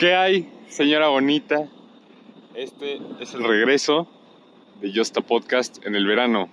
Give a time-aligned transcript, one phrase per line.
[0.00, 1.68] ¿Qué hay, señora bonita?
[2.54, 4.08] Este es el regreso
[4.80, 6.48] de Justa Podcast en el verano.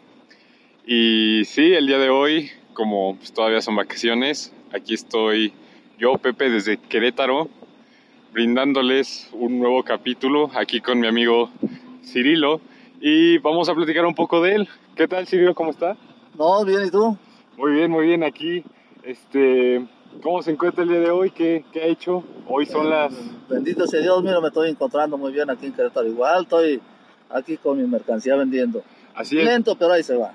[0.86, 5.54] Y sí, el día de hoy, como pues, todavía son vacaciones, aquí estoy
[5.98, 7.48] yo, Pepe, desde Querétaro,
[8.34, 11.50] brindándoles un nuevo capítulo aquí con mi amigo
[12.04, 12.60] Cirilo.
[13.00, 14.70] Y vamos a platicar un poco de él.
[14.94, 15.56] ¿Qué tal, Cirilo?
[15.56, 15.96] ¿Cómo está?
[16.38, 17.18] No, bien, ¿y tú?
[17.56, 18.26] Muy bien, muy bien.
[18.26, 18.66] Aquí,
[19.04, 19.88] este,
[20.22, 21.32] ¿cómo se encuentra el día de hoy?
[21.32, 22.24] ¿Qué, qué ha hecho?
[22.48, 23.14] Hoy son las...
[23.50, 26.08] Bendito sea Dios, mira, me estoy encontrando muy bien aquí en Querétaro.
[26.08, 26.82] Igual estoy
[27.30, 28.84] aquí con mi mercancía vendiendo.
[29.16, 29.46] Así es.
[29.46, 30.32] Lento, pero ahí se va.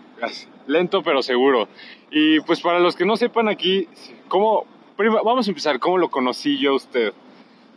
[0.67, 1.69] Lento pero seguro.
[2.11, 3.89] Y pues para los que no sepan aquí,
[4.29, 4.65] ¿cómo,
[4.97, 7.13] prima- vamos a empezar, ¿cómo lo conocí yo a usted?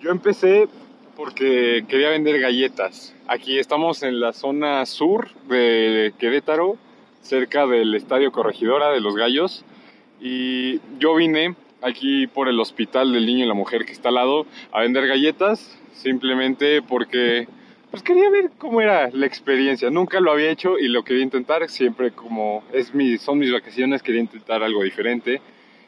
[0.01, 0.67] Yo empecé
[1.15, 3.13] porque quería vender galletas.
[3.27, 6.77] Aquí estamos en la zona sur de Querétaro,
[7.21, 9.63] cerca del Estadio Corregidora de los Gallos.
[10.21, 14.15] Y yo vine aquí por el Hospital del Niño y la Mujer que está al
[14.15, 17.47] lado a vender galletas, simplemente porque
[17.91, 19.89] pues quería ver cómo era la experiencia.
[19.89, 21.69] Nunca lo había hecho y lo quería intentar.
[21.69, 25.39] Siempre como es mi, son mis vacaciones, quería intentar algo diferente.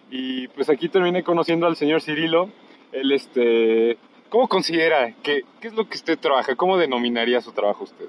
[0.09, 2.49] Y pues aquí terminé conociendo al señor Cirilo.
[2.93, 3.97] Él, este,
[4.29, 5.13] ¿cómo considera?
[5.21, 6.55] Que, ¿Qué es lo que usted trabaja?
[6.55, 8.05] ¿Cómo denominaría su trabajo usted?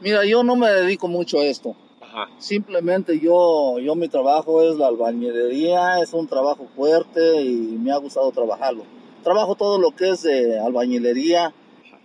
[0.00, 1.74] Mira, yo no me dedico mucho a esto.
[2.16, 2.30] Ajá.
[2.38, 7.98] Simplemente yo, yo mi trabajo es la albañilería, es un trabajo fuerte y me ha
[7.98, 8.84] gustado trabajarlo.
[9.22, 11.52] Trabajo todo lo que es de albañilería.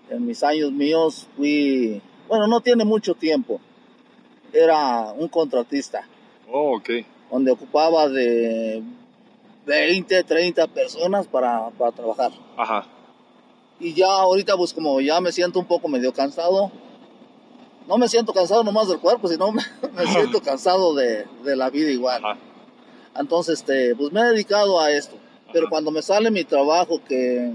[0.09, 3.61] En mis años míos fui, bueno, no tiene mucho tiempo.
[4.51, 6.05] Era un contratista
[6.51, 6.89] Oh, ok.
[7.31, 8.83] donde ocupaba de
[9.65, 12.31] 20, 30 personas para, para trabajar.
[12.57, 12.85] Ajá.
[13.79, 16.69] Y ya ahorita pues como ya me siento un poco medio cansado,
[17.87, 19.61] no me siento cansado nomás del cuerpo, sino me,
[19.95, 22.23] me siento cansado de, de la vida igual.
[22.23, 22.37] Ajá.
[23.17, 25.15] Entonces, este, pues me he dedicado a esto.
[25.53, 27.51] Pero cuando me sale mi trabajo, que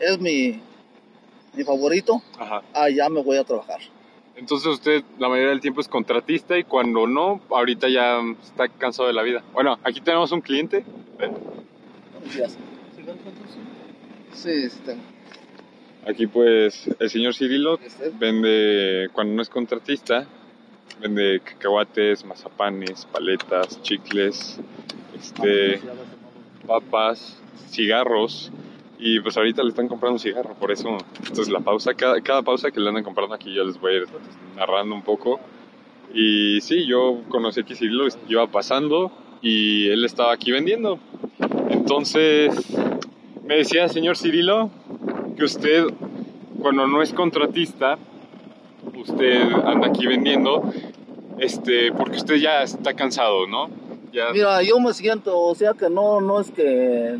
[0.00, 0.60] es mi,
[1.54, 2.62] mi favorito, Ajá.
[2.74, 3.80] ah, ya me voy a trabajar.
[4.36, 9.08] Entonces usted la mayoría del tiempo es contratista y cuando no, ahorita ya está cansado
[9.08, 9.42] de la vida.
[9.52, 10.84] Bueno, aquí tenemos un cliente.
[11.18, 11.32] Ven.
[14.34, 15.02] Sí, sí tengo.
[16.08, 17.78] Aquí pues el señor Cirilo
[18.18, 20.26] vende, cuando no es contratista,
[21.02, 24.58] vende cacahuates, mazapanes, paletas, chicles,
[25.14, 25.82] este,
[26.66, 27.38] papas,
[27.68, 28.50] cigarros.
[28.98, 31.92] Y pues ahorita le están comprando un cigarro, por eso esta es la pausa.
[31.92, 34.06] Cada, cada pausa que le andan comprando aquí yo les voy a ir
[34.56, 35.38] narrando un poco.
[36.14, 40.98] Y sí, yo conocí a Cirilo, iba pasando y él estaba aquí vendiendo.
[41.68, 42.54] Entonces
[43.44, 44.70] me decía, señor Cirilo,
[45.38, 45.84] que usted
[46.60, 47.96] cuando no es contratista,
[48.96, 50.64] usted anda aquí vendiendo,
[51.38, 53.68] este, porque usted ya está cansado, ¿no?
[54.12, 57.16] Ya, Mira, yo me siento, o sea que no, no es que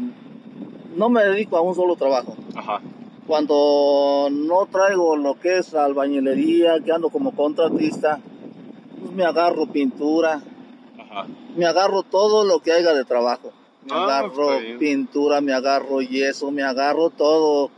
[0.97, 2.34] no me dedico a un solo trabajo.
[2.56, 2.81] ajá,
[3.29, 8.19] Cuando no traigo lo que es albañilería, que ando como contratista,
[9.00, 10.43] pues me agarro pintura,
[10.99, 13.53] ajá, me agarro todo lo que haya de trabajo.
[13.85, 14.49] Me Ah, agarro
[14.81, 17.71] pintura, me agarro yeso, me agarro todo,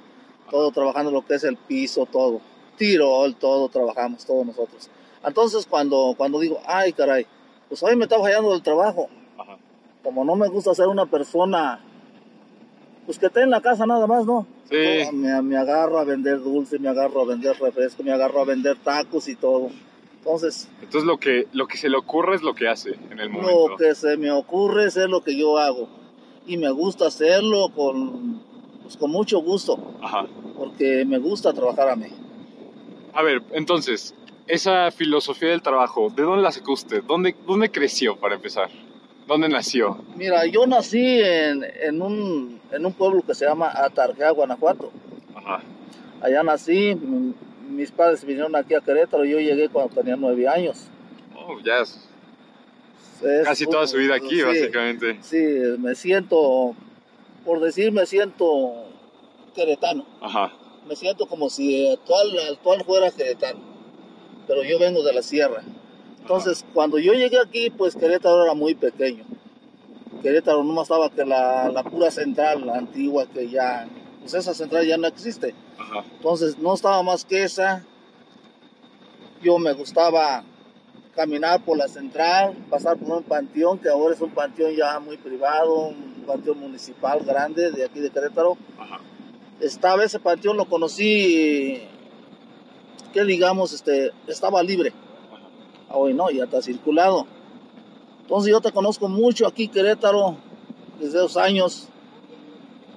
[0.51, 2.41] todo trabajando lo que es el piso, todo.
[2.77, 4.89] Tirol, todo trabajamos, todos nosotros.
[5.25, 7.27] Entonces cuando, cuando digo, ay caray,
[7.69, 9.09] pues hoy me está fallando el trabajo.
[9.39, 9.59] ajá.
[10.03, 11.81] Como no me gusta ser una persona,
[13.07, 14.47] pues que esté en la casa nada más, ¿no?
[14.71, 14.77] Sí.
[15.05, 18.45] Todo, Me, me agarro a vender dulce, me agarro a vender refresco, me agarro a
[18.45, 19.69] vender tacos y todo.
[20.19, 23.31] Entonces, Entonces lo que, lo que se le ocurre es lo que hace en el
[23.31, 23.69] momento.
[23.69, 25.89] lo que se me ocurre es lo que yo hago.
[26.47, 28.43] Y me gusta hacerlo con,
[28.83, 30.27] pues, con mucho gusto, Ajá.
[30.61, 32.09] Porque me gusta trabajar a mí.
[33.15, 34.15] A ver, entonces,
[34.47, 37.03] esa filosofía del trabajo, ¿de dónde la sacó usted?
[37.03, 38.69] ¿Dónde, dónde creció para empezar?
[39.27, 40.05] ¿Dónde nació?
[40.17, 44.93] Mira, yo nací en, en, un, en un pueblo que se llama Atarjea, Guanajuato.
[45.35, 45.63] Ajá.
[46.21, 46.95] Allá nací,
[47.71, 50.89] mis padres vinieron aquí a Querétaro, yo llegué cuando tenía nueve años.
[51.35, 52.07] Oh, ya es
[53.23, 55.17] Es casi toda su vida aquí, sí, básicamente.
[55.23, 55.43] Sí,
[55.79, 56.75] me siento,
[57.47, 58.91] por decir, me siento
[59.61, 60.07] queretano.
[60.23, 60.53] Ajá.
[60.89, 63.61] Me siento como si actual, actual fuera queretano,
[64.47, 65.63] pero yo vengo de la sierra.
[66.21, 69.25] Entonces, cuando yo llegué aquí, pues Querétaro era muy pequeño.
[70.23, 73.89] Querétaro no más estaba que la, la pura central, la antigua, que ya,
[74.21, 75.55] pues esa central ya no existe.
[75.79, 76.05] Ajá.
[76.17, 77.85] Entonces no estaba más que esa.
[79.43, 80.45] Yo me gustaba
[81.15, 85.17] caminar por la central, pasar por un panteón, que ahora es un panteón ya muy
[85.17, 88.57] privado, un panteón municipal grande de aquí de Querétaro.
[88.79, 89.01] Ajá.
[89.61, 91.83] Estaba ese panteón, lo conocí,
[93.13, 94.93] que digamos, este, estaba libre.
[95.91, 97.27] Hoy no, ya está circulado.
[98.23, 100.37] Entonces yo te conozco mucho aquí Querétaro,
[100.99, 101.89] desde esos años.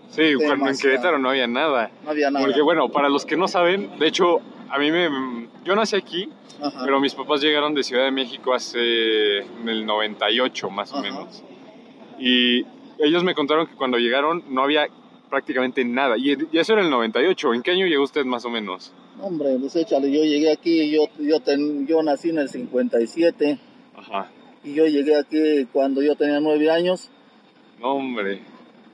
[0.10, 0.78] Sí, cuando en.
[0.78, 1.90] Querétaro no había nada.
[2.04, 2.46] No había nada.
[2.46, 5.50] Porque bueno, para los que no saben, de hecho, a mí me...
[5.66, 6.30] Yo nací aquí,
[6.62, 6.82] Ajá.
[6.86, 9.40] pero mis papás llegaron de Ciudad de México hace...
[9.40, 11.04] en el 98 más o Ajá.
[11.04, 11.44] menos.
[12.20, 12.64] Y
[13.00, 14.88] ellos me contaron que cuando llegaron no había
[15.38, 16.16] prácticamente nada.
[16.16, 17.56] Y, y eso era el 98.
[17.56, 18.94] ¿En qué año llegó usted más o menos?
[19.20, 23.58] Hombre, pues échale, yo llegué aquí, yo, yo, ten- yo nací en el 57
[23.96, 24.28] Ajá.
[24.64, 27.10] y yo llegué aquí cuando yo tenía nueve años,
[27.80, 28.42] No, hombre.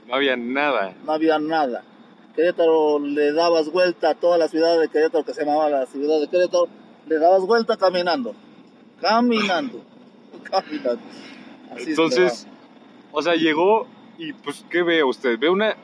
[0.07, 0.93] No había nada.
[1.05, 1.83] no había nada.
[2.37, 6.21] Querétaro le dabas vuelta a toda la ciudad de Querétaro, que se llamaba la ciudad
[6.21, 6.69] de Querétaro,
[7.07, 8.33] le dabas vuelta caminando,
[9.01, 9.83] caminando,
[10.49, 11.01] caminando.
[11.75, 12.47] Así Entonces,
[13.11, 13.87] o sea, llegó
[14.17, 15.37] y pues, ¿qué ve usted?
[15.37, 15.75] Ve una...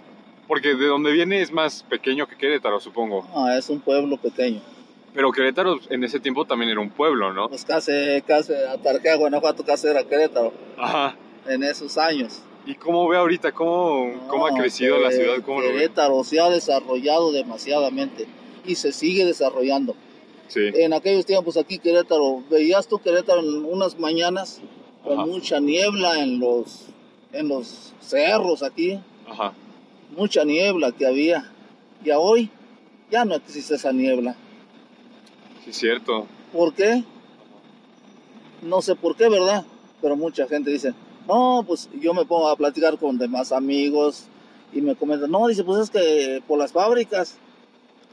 [0.47, 3.27] Porque de donde viene es más pequeño que Querétaro, supongo.
[3.33, 4.61] Ah, es un pueblo pequeño.
[5.13, 7.47] Pero Querétaro en ese tiempo también era un pueblo, ¿no?
[7.49, 7.91] Pues casi,
[8.27, 11.15] casi, Atarquea, Guanajuato, casi era Querétaro Ajá.
[11.47, 12.41] en esos años.
[12.65, 13.51] ¿Y cómo ve ahorita?
[13.53, 15.35] ¿Cómo, cómo ha No, crecido la que- ciudad?
[15.45, 15.61] ¿Cómo?
[15.61, 18.27] Querétaro se ha desarrollado demasiadamente
[18.65, 19.95] y se sigue desarrollando.
[20.47, 20.59] Sí.
[20.75, 24.61] En aquellos tiempos aquí Querétaro, veías tú Querétaro en unas mañanas
[25.03, 25.25] con Ajá.
[25.25, 26.87] mucha niebla en los,
[27.31, 29.53] en los cerros aquí, Ajá.
[30.15, 31.51] Mucha niebla que había.
[32.03, 32.49] Y a hoy
[33.11, 34.35] ya no existe esa niebla.
[35.63, 36.27] Sí, es cierto.
[36.51, 37.03] ¿Por qué?
[38.61, 39.65] No sé por qué, ¿verdad?
[40.01, 40.93] Pero mucha gente dice,
[41.27, 44.25] no, pues yo me pongo a platicar con demás amigos
[44.73, 47.37] y me comentan, no, dice, pues es que por las fábricas,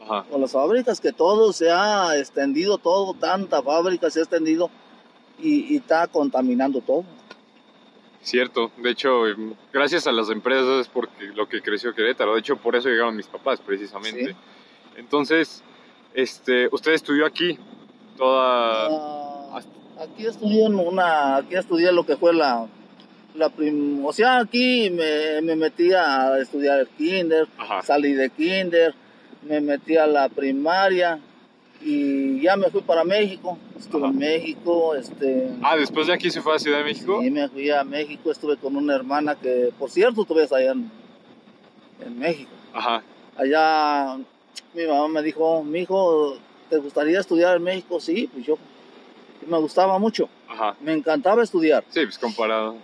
[0.03, 0.25] Ajá.
[0.25, 4.71] por las fábricas, que todo se ha extendido, todo, tanta fábrica se ha extendido
[5.41, 7.05] y, y está contaminando todo.
[8.23, 8.71] Cierto.
[8.77, 12.35] De hecho, em, gracias a las empresas es porque lo que creció Querétaro.
[12.35, 14.29] De hecho, por eso llegaron mis papás, precisamente.
[14.29, 14.37] Sí.
[14.97, 15.63] Entonces,
[16.15, 17.59] este, usted estudió aquí
[18.17, 18.87] toda...
[19.57, 19.61] Ah,
[20.01, 22.67] aquí estudié en una, aquí estudié lo que fue la,
[23.35, 27.83] la prim- o sea, aquí me, me metí a estudiar el kinder, Ajá.
[27.83, 28.95] salí de kinder,
[29.43, 31.19] me metí a la primaria
[31.85, 34.13] y ya me fui para México, estuve Ajá.
[34.13, 37.23] en México, este, Ah, después de aquí se fue a Ciudad de México.
[37.23, 40.73] y me fui a México, estuve con una hermana que, por cierto, tú ves allá
[40.73, 40.91] en,
[42.05, 42.51] en México.
[42.73, 43.03] Ajá.
[43.37, 44.17] Allá
[44.75, 46.37] mi mamá me dijo, mi hijo,
[46.71, 47.99] ¿te gustaría estudiar en México?
[48.01, 48.57] Sí, pues yo
[49.47, 50.77] me gustaba mucho, Ajá.
[50.81, 51.85] me encantaba estudiar.
[51.91, 52.77] Sí, pues comparado.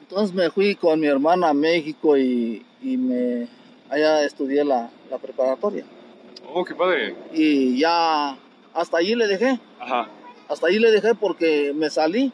[0.00, 3.46] Entonces me fui con mi hermana a México y, y me
[3.90, 5.84] allá estudié la, la preparatoria.
[6.52, 7.14] Oh, qué padre.
[7.32, 8.36] Y ya
[8.74, 10.08] hasta allí le dejé, Ajá.
[10.48, 12.32] hasta allí le dejé porque me salí.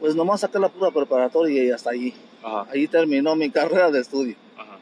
[0.00, 2.12] Pues nomás saqué la pura preparatoria y hasta allí.
[2.42, 2.66] Ajá.
[2.70, 4.36] Ahí terminó mi carrera de estudio.
[4.56, 4.78] Ajá.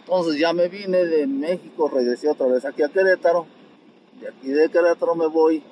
[0.00, 3.46] Entonces ya me vine de México, regresé otra vez aquí a Querétaro.
[4.20, 5.62] De aquí de Querétaro me voy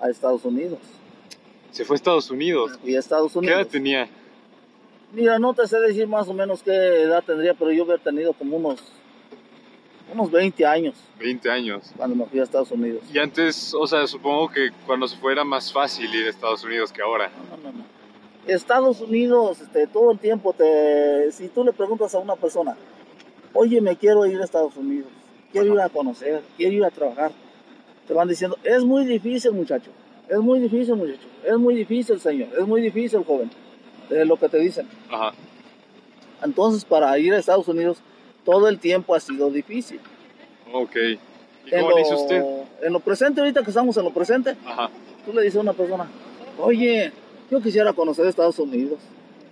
[0.00, 0.78] a Estados Unidos.
[1.72, 2.78] Se fue a Estados Unidos.
[2.82, 3.60] Fui a Estados ¿Qué Unidos.
[3.60, 4.08] edad tenía?
[5.12, 8.32] Mira, no te sé decir más o menos qué edad tendría, pero yo había tenido
[8.32, 8.80] como unos,
[10.12, 11.92] unos 20 años 20 años.
[11.96, 13.02] cuando me fui a Estados Unidos.
[13.12, 16.64] Y antes, o sea, supongo que cuando se fue era más fácil ir a Estados
[16.64, 17.30] Unidos que ahora.
[17.50, 17.84] No, no, no.
[18.46, 22.76] Estados Unidos, este, todo el tiempo, te, si tú le preguntas a una persona,
[23.52, 25.08] oye, me quiero ir a Estados Unidos,
[25.52, 25.74] quiero Ajá.
[25.74, 27.32] ir a conocer, quiero ir a trabajar,
[28.08, 29.90] te van diciendo, es muy difícil, muchacho,
[30.28, 33.50] es muy difícil, muchacho, es muy difícil, señor, es muy difícil, joven,
[34.08, 34.88] es lo que te dicen.
[35.10, 35.32] Ajá.
[36.42, 37.98] Entonces, para ir a Estados Unidos,
[38.44, 40.00] todo el tiempo ha sido difícil.
[40.72, 40.96] Ok.
[40.96, 42.42] ¿Y En cómo lo, le hizo usted?
[42.82, 44.90] en lo presente, ahorita que estamos en lo presente, Ajá.
[45.24, 46.06] tú le dices a una persona,
[46.58, 47.12] oye,
[47.50, 48.98] yo quisiera conocer Estados Unidos.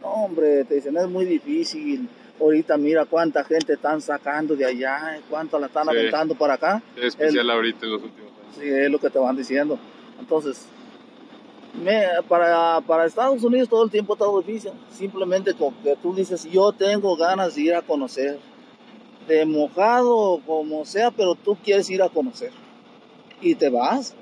[0.01, 2.09] No, hombre, te dicen, es muy difícil.
[2.41, 5.91] Ahorita mira cuánta gente están sacando de allá, cuánto la están Sí.
[5.91, 6.83] aventando para acá.
[6.97, 8.55] Es especial ahorita en los últimos años.
[8.61, 9.77] Sí, es lo que te van diciendo.
[10.21, 10.67] Entonces,
[11.83, 14.71] me- para, para Estados Unidos todo el tiempo estado difícil.
[14.91, 18.39] Simplemente con que tú dices, yo tengo ganas de ir a conocer.
[19.29, 22.51] De mojado como sea, pero tú quieres ir a conocer.
[23.41, 24.15] Y te vas,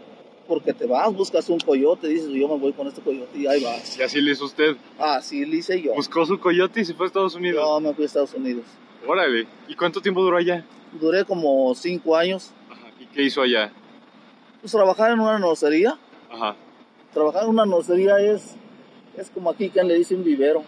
[0.49, 3.63] porque te vas, buscas un coyote, dices, yo me voy con este coyote y ahí
[3.63, 3.97] vas.
[3.97, 4.77] Y así le hizo usted.
[4.99, 5.95] Así le hice yo.
[5.95, 7.65] Buscó su coyote y se fue a Estados Unidos.
[7.65, 8.65] Yo me fui a Estados Unidos.
[9.07, 9.47] Órale.
[9.69, 10.67] ¿Y cuánto tiempo duró allá?
[11.01, 12.51] Duré como cinco años.
[12.69, 12.91] Ajá.
[13.01, 13.73] ¿Y qué hizo allá?
[14.61, 15.97] Pues trabajar en una nocería.
[16.31, 16.57] Ajá.
[17.15, 18.57] Trabajar en una nocería es,
[19.17, 20.65] es como aquí quien le dice un vivero.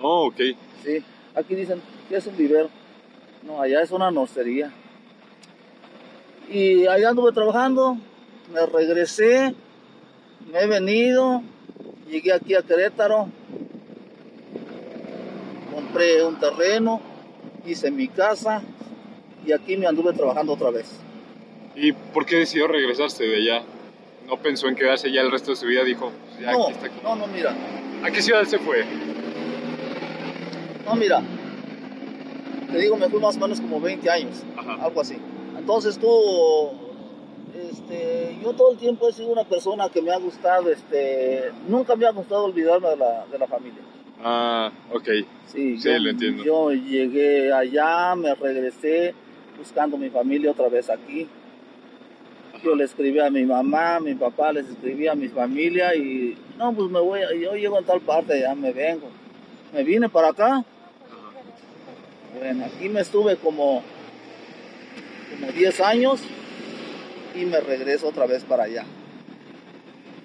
[0.00, 0.40] Oh, ok.
[0.84, 1.02] Sí,
[1.34, 2.70] aquí dicen que es un vivero.
[3.42, 4.72] No, allá es una nocería.
[6.48, 7.96] Y allá anduve trabajando,
[8.52, 9.54] me regresé,
[10.52, 11.42] me he venido,
[12.08, 13.28] llegué aquí a Querétaro,
[15.72, 17.00] compré un terreno,
[17.64, 18.62] hice mi casa
[19.46, 20.90] y aquí me anduve trabajando otra vez.
[21.76, 23.62] ¿Y por qué decidió regresarse de allá?
[24.26, 25.84] ¿No pensó en quedarse ya el resto de su vida?
[25.84, 26.88] Dijo, ya No, aquí está.
[27.04, 27.54] no, no, mira,
[28.02, 28.84] ¿A qué ciudad se fue?
[30.84, 31.22] no, mira.
[32.70, 34.84] Te digo, me fui más o menos como 20 años, Ajá.
[34.84, 35.16] algo así.
[35.58, 36.08] Entonces tú,
[37.54, 41.96] este, yo todo el tiempo he sido una persona que me ha gustado, este, nunca
[41.96, 43.80] me ha gustado olvidarme de la, de la familia.
[44.22, 45.08] Ah, ok.
[45.46, 46.44] Sí, Sí, yo, lo entiendo.
[46.44, 49.14] Yo llegué allá, me regresé
[49.58, 51.26] buscando mi familia otra vez aquí.
[52.62, 56.36] Yo le escribí a mi mamá, a mi papá les escribí a mi familia y
[56.58, 59.08] no, pues me voy, yo llego en tal parte, ya me vengo.
[59.72, 60.64] Me vine para acá.
[62.38, 63.82] Bueno, aquí me estuve como,
[65.38, 66.20] como 10 años
[67.34, 68.84] y me regreso otra vez para allá.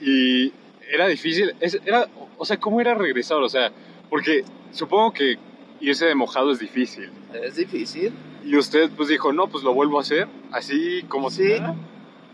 [0.01, 0.51] Y
[0.91, 2.07] era difícil, es- era,
[2.37, 3.37] o sea, ¿cómo era regresar?
[3.41, 3.71] O sea,
[4.09, 5.37] porque supongo que
[5.79, 7.09] irse de mojado es difícil.
[7.33, 8.13] Es difícil.
[8.43, 11.59] Y usted pues dijo, no, pues lo vuelvo a hacer, así como si Sí.
[11.59, 11.75] nada.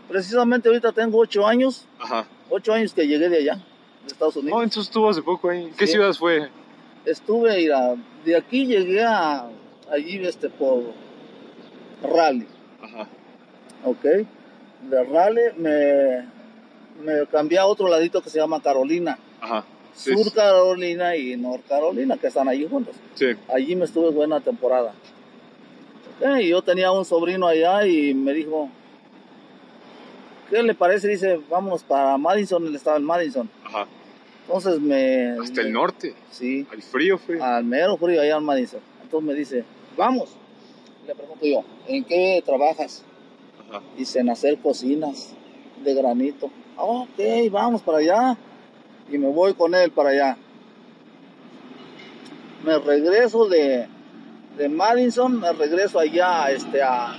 [0.08, 2.26] Precisamente ahorita tengo 8 años, Ajá.
[2.50, 4.58] 8 años que llegué de allá, de Estados Unidos.
[4.58, 5.72] No, entonces estuvo hace poco ahí.
[5.78, 5.92] ¿Qué Sí.
[5.94, 6.48] ciudad fue?
[7.04, 9.48] estuve ir a- de aquí llegué a
[9.92, 10.82] allí este por
[12.02, 12.48] Raleigh,
[12.82, 13.06] Ajá.
[13.84, 14.02] ¿ok?
[14.90, 16.26] De Raleigh me,
[17.04, 19.64] me cambié a otro ladito que se llama Carolina, Ajá.
[19.94, 22.94] Sí, Sur Carolina y North Carolina que están allí juntos.
[23.14, 23.26] sí.
[23.52, 24.94] Allí me estuve buena temporada.
[26.20, 28.70] Ok, y yo tenía un sobrino allá y me dijo,
[30.48, 31.08] ¿qué le parece?
[31.08, 33.50] Dice, vámonos para Madison, él estaba en Madison.
[33.64, 33.86] Ajá.
[34.46, 35.36] Entonces me...
[35.40, 36.14] Hasta el norte.
[36.30, 36.66] Sí.
[36.72, 37.40] Al frío fue.
[37.40, 38.80] al mero frío allá en Madison.
[39.02, 39.64] Entonces me dice,
[39.96, 40.30] vamos.
[41.06, 43.02] Le pregunto yo, ¿en qué trabajas?
[43.68, 43.82] Ajá.
[43.96, 45.32] Dice, en hacer cocinas
[45.84, 46.50] de granito.
[46.76, 47.18] "Ah, Ok,
[47.50, 48.36] vamos para allá.
[49.10, 50.36] Y me voy con él para allá.
[52.64, 53.88] Me regreso de,
[54.56, 57.12] de Madison, me regreso allá este, a...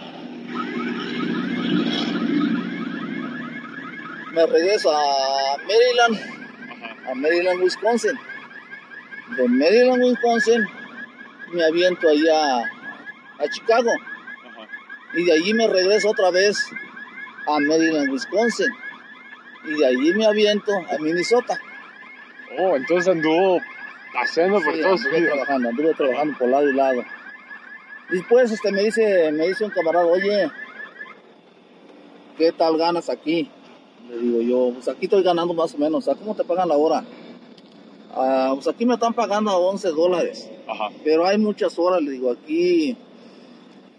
[4.32, 6.18] Me regreso a Maryland
[6.72, 7.12] Ajá.
[7.12, 8.18] a Maryland, Wisconsin.
[9.38, 10.64] De Maryland, Wisconsin,
[11.54, 12.64] me aviento allá
[13.40, 13.92] a Chicago.
[14.48, 14.68] Ajá.
[15.16, 16.58] Y de allí me regreso otra vez
[17.48, 18.72] a Maryland, Wisconsin.
[19.66, 21.60] Y de allí me aviento a Minnesota.
[22.60, 23.60] Oh, entonces anduvo
[24.14, 25.34] paseando por todos anduve Unidos.
[25.34, 27.04] trabajando, anduve trabajando por lado y lado.
[28.10, 30.52] Después este, me, dice, me dice un camarada, oye,
[32.38, 33.50] ¿qué tal ganas aquí?
[34.10, 36.08] Le digo yo, pues aquí estoy ganando más o menos.
[36.08, 37.04] ¿A cómo te pagan la hora?
[38.16, 40.50] "Ah, pues aquí me están pagando a 11 dólares.
[40.68, 40.90] Ajá.
[41.04, 42.98] Pero hay muchas horas, le digo, aquí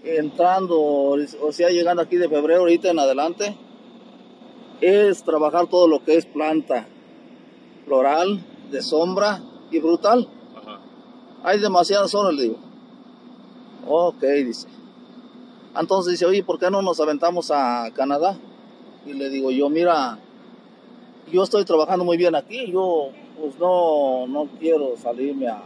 [0.05, 3.57] entrando, o sea, llegando aquí de febrero ahorita en adelante,
[4.81, 6.87] es trabajar todo lo que es planta,
[7.85, 10.29] floral, de sombra y brutal.
[10.57, 10.81] Ajá.
[11.43, 12.59] Hay demasiadas horas, le digo.
[13.87, 14.69] Ok, dice.
[15.79, 18.39] Entonces dice, oye, ¿por qué no nos aventamos a Canadá?
[19.07, 20.19] Y le digo yo, mira,
[21.31, 25.63] yo estoy trabajando muy bien aquí, yo pues no, no quiero salirme a,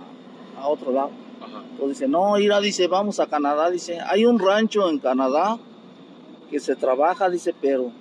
[0.58, 1.10] a otro lado.
[1.40, 1.62] Ajá.
[1.70, 5.58] Entonces dice, no, Ira, dice, vamos a Canadá, dice, hay un rancho en Canadá
[6.50, 7.92] que se trabaja, dice, pero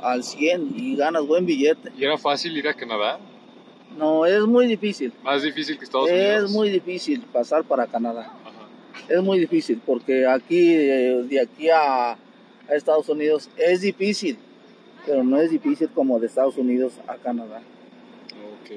[0.00, 1.92] al 100 y ganas buen billete.
[1.96, 3.18] ¿Y era fácil ir a Canadá?
[3.96, 6.44] No, es muy difícil, Más difícil que Estados Unidos.
[6.44, 8.32] es muy difícil pasar para Canadá.
[8.44, 8.68] Ajá.
[9.08, 12.16] Es muy difícil porque aquí, eh, de aquí a, a
[12.70, 14.38] Estados Unidos, es difícil,
[15.04, 17.58] pero no es difícil como de Estados Unidos a Canadá.
[18.62, 18.70] Ok.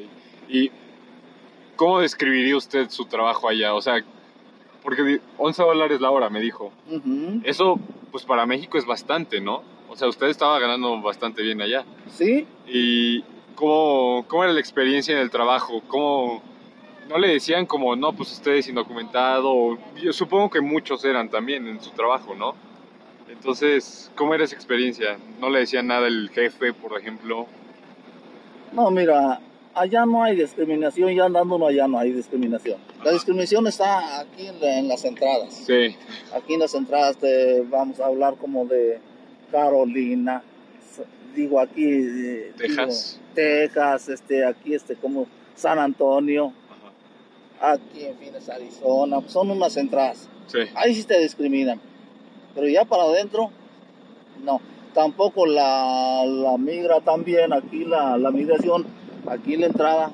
[0.50, 0.70] ¿Y
[1.76, 3.74] cómo describiría usted su trabajo allá?
[3.74, 4.04] O sea,
[4.84, 6.72] porque di- 11 dólares la hora, me dijo.
[7.44, 7.80] Eso,
[8.12, 9.64] pues para México es bastante, ¿no?
[9.90, 11.86] O sea, usted estaba ganando bastante bien allá.
[12.10, 12.46] ¿Sí?
[12.68, 13.22] ¿Y
[13.56, 15.82] cómo, cómo era la experiencia en el trabajo?
[15.88, 16.42] ¿Cómo
[17.10, 19.78] no le decían como, no, pues usted es indocumentado?
[20.02, 22.56] Yo supongo que muchos eran también en su trabajo, ¿no?
[23.30, 25.18] Entonces, ¿cómo era esa experiencia?
[25.40, 27.48] ¿No le decían nada el jefe, por ejemplo?
[28.72, 29.40] No, mira,
[29.76, 32.78] allá no hay discriminación, ya andando allá no hay discriminación.
[33.04, 35.54] La discriminación está aquí en, la- en las entradas.
[35.54, 35.96] Sí.
[36.34, 39.00] Aquí en las entradas te vamos a hablar como de
[39.52, 40.42] Carolina,
[41.36, 43.20] digo aquí, eh, digo, Texas.
[43.34, 46.54] Texas, este, aquí este como San Antonio,
[47.60, 47.74] Ajá.
[47.74, 50.30] aquí en Phoenix, Arizona, son unas entradas.
[50.48, 50.60] Sí.
[50.76, 51.80] Ahí sí te discriminan.
[52.54, 53.50] Pero ya para adentro,
[54.44, 54.62] no.
[54.94, 58.86] Tampoco la, la migra también, aquí la, la migración,
[59.28, 60.12] aquí la entrada,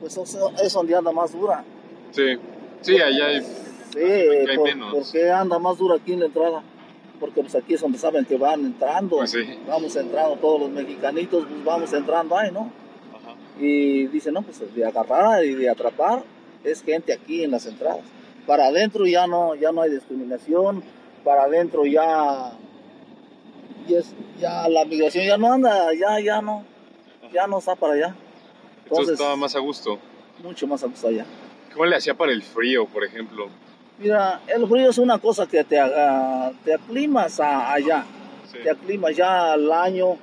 [0.00, 1.64] pues eso es donde anda más dura.
[2.10, 2.36] Sí.
[2.80, 3.40] Sí, allá hay...
[3.92, 4.92] Sí, hay por, menos.
[4.92, 6.62] ¿por qué anda más dura aquí en la entrada?
[7.20, 9.16] Porque pues aquí es donde saben que van entrando.
[9.16, 9.44] Pues sí.
[9.66, 12.70] Vamos entrando, todos los mexicanitos, pues vamos entrando ahí, ¿no?
[13.14, 13.36] Ajá.
[13.58, 16.24] Y dice, no, pues de agarrar y de atrapar
[16.64, 18.00] es gente aquí en las entradas.
[18.46, 20.82] Para adentro ya no, ya no hay discriminación,
[21.22, 22.52] para adentro ya,
[23.88, 24.00] ya,
[24.38, 26.64] ya la migración ya no anda, ya, ya no,
[27.32, 28.06] ya no está para allá.
[28.06, 29.98] Entonces Entonces, estaba más a gusto.
[30.42, 31.24] mucho más a gusto allá.
[31.72, 33.48] ¿Cómo le hacía para el frío, por ejemplo?
[33.98, 35.76] Mira, el frío es una cosa que te,
[36.64, 38.04] te aclimas a- allá,
[38.50, 38.58] Sí.
[38.62, 40.16] te aclimas ya al año,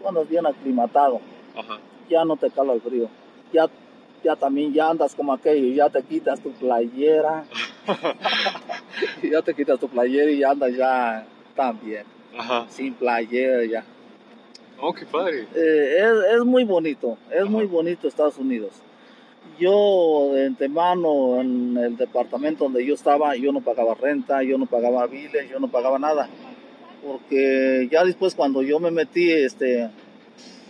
[0.00, 1.20] tú andas bien aclimatado,
[1.56, 1.78] Ajá.
[2.08, 3.08] ya no te cala el frío,
[3.52, 3.68] ya,
[4.22, 7.44] ya también ya andas como aquello, ya te quitas tu playera,
[9.22, 12.04] ya te quitas tu playera y ya andas ya también,
[12.36, 12.66] Ajá.
[12.70, 13.84] sin playera ya.
[14.80, 15.46] Oh, qué padre.
[15.54, 18.72] Eh, es, es muy bonito, es muy bonito Estados Unidos.
[19.58, 24.66] Yo de antemano en el departamento donde yo estaba, yo no pagaba renta, yo no
[24.66, 26.28] pagaba biles, yo no pagaba nada.
[27.06, 29.90] Porque ya después cuando yo me metí, este,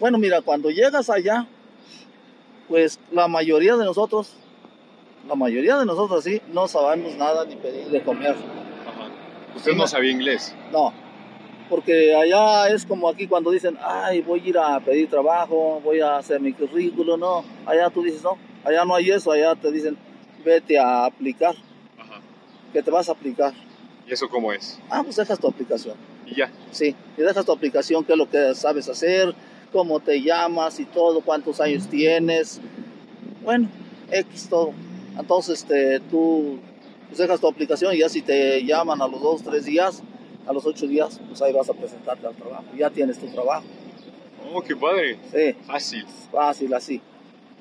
[0.01, 1.47] bueno, mira, cuando llegas allá,
[2.69, 4.35] pues la mayoría de nosotros,
[5.29, 8.33] la mayoría de nosotros sí, no sabemos nada ni pedir de comer.
[8.33, 9.09] Ajá.
[9.57, 9.87] Usted no.
[9.87, 10.55] sabía inglés.
[10.73, 10.93] No,
[11.69, 16.01] porque allá es como aquí cuando dicen, ay, voy a ir a pedir trabajo, voy
[16.01, 17.45] a hacer mi currículo, no.
[17.67, 19.97] Allá tú dices, no, allá no hay eso, allá te dicen,
[20.45, 21.55] vete a aplicar,
[21.99, 22.21] Ajá.
[22.73, 23.53] que te vas a aplicar.
[24.07, 24.79] ¿Y eso cómo es?
[24.91, 26.51] Ah, pues dejas tu aplicación, Y ya.
[26.71, 29.35] sí, y dejas tu aplicación, qué es lo que sabes hacer,
[29.73, 32.61] cómo te llamas y todo, cuántos años tienes,
[33.43, 33.69] bueno,
[34.11, 34.73] X todo.
[35.19, 36.59] Entonces, este, tú
[37.09, 40.03] pues dejas tu aplicación y ya si te llaman a los dos, tres días,
[40.47, 43.65] a los ocho días, pues ahí vas a presentarte al trabajo, ya tienes tu trabajo.
[44.53, 45.19] Oh, qué padre.
[45.33, 46.05] Sí, Fácil.
[46.31, 47.01] fácil así.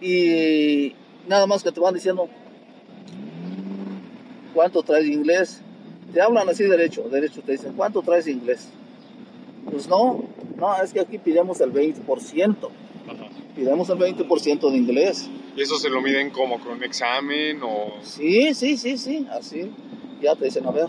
[0.02, 0.94] Y
[1.28, 2.28] nada más que te van diciendo
[4.54, 5.62] cuánto traes de inglés.
[6.14, 8.68] Te hablan así derecho, derecho te dicen, ¿cuánto traes de inglés?
[9.70, 10.24] Pues no,
[10.58, 12.06] no, es que aquí pidemos el 20%,
[13.08, 13.30] Ajá.
[13.56, 15.30] pidemos el 20% de inglés.
[15.56, 17.94] ¿Y eso se lo miden como con un examen o...?
[18.04, 19.72] Sí, sí, sí, sí, así.
[20.22, 20.88] Ya te dicen, a ver,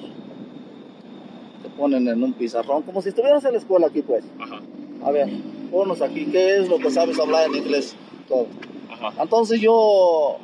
[1.77, 4.25] ponen en un pizarrón, como si estuvieras en la escuela aquí, pues.
[4.39, 4.61] Ajá.
[5.05, 5.29] A ver,
[5.71, 7.95] ponnos aquí, ¿qué es lo que sabes hablar en inglés?
[8.29, 8.47] Todo.
[8.91, 9.23] Ajá.
[9.23, 10.39] Entonces yo,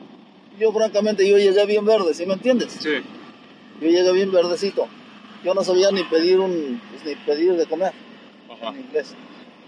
[0.58, 2.72] yo francamente, yo llegué bien verde, ¿sí me entiendes?
[2.72, 2.90] Sí.
[3.80, 4.86] Yo llegué bien verdecito.
[5.44, 7.92] Yo no sabía ni pedir un, pues, ni pedir de comer
[8.50, 8.68] Ajá.
[8.70, 9.14] en inglés.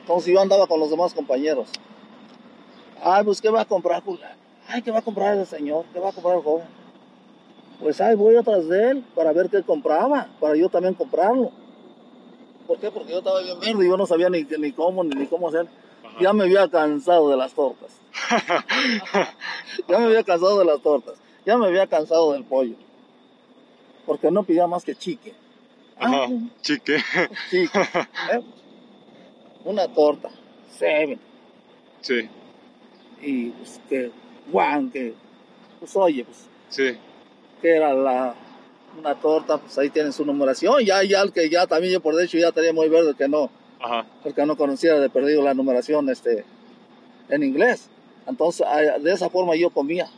[0.01, 1.69] Entonces yo andaba con los demás compañeros.
[3.03, 4.03] Ay, pues, ¿qué va a comprar?
[4.03, 4.21] Pues,
[4.69, 5.85] Ay, ¿qué va a comprar el señor?
[5.93, 6.67] ¿Qué va a comprar el joven?
[7.83, 11.51] Pues, ay, voy atrás de él para ver qué compraba, para yo también comprarlo.
[12.67, 12.91] ¿Por qué?
[12.91, 15.49] Porque yo estaba bien verde y yo no sabía ni, ni cómo, ni, ni cómo
[15.49, 15.67] hacer.
[16.05, 16.17] Ajá.
[16.21, 17.91] Ya me había cansado de las tortas.
[19.89, 21.15] ya me había cansado de las tortas.
[21.45, 22.77] Ya me había cansado del pollo.
[24.07, 25.35] Porque no pedía más que chique.
[25.99, 26.25] Ajá.
[26.25, 26.29] Ah,
[26.61, 26.99] Chique.
[27.51, 27.79] chique.
[27.81, 28.41] ¿eh?
[29.65, 30.31] Una torta.
[30.79, 31.19] Seven.
[32.01, 32.29] Sí.
[33.21, 34.11] Y pues que,
[34.51, 35.15] guan, que,
[35.81, 36.97] pues oye, pues, Sí.
[37.63, 38.35] Que era la,
[38.99, 40.85] una torta, pues ahí tienen su numeración.
[40.85, 43.29] Ya, ya, el que ya también yo por de hecho ya tenía muy verde que
[43.29, 43.49] no,
[43.81, 44.05] Ajá.
[44.23, 46.45] porque no conocía de perdido la numeración este,
[47.31, 47.89] en inglés.
[48.27, 48.67] Entonces,
[49.01, 50.09] de esa forma yo comía.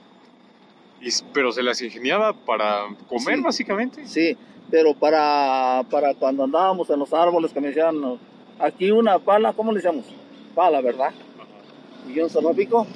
[1.01, 3.43] Y, pero se las ingeniaba para comer, Sí.
[3.43, 4.07] básicamente.
[4.09, 4.37] Sí,
[4.71, 8.19] pero para, para cuando andábamos en los árboles que me decían,
[8.59, 10.07] aquí una pala, ¿cómo le decíamos?
[10.55, 11.09] Pala, ¿verdad?
[11.09, 12.09] Ajá.
[12.09, 12.87] Y yo en pico,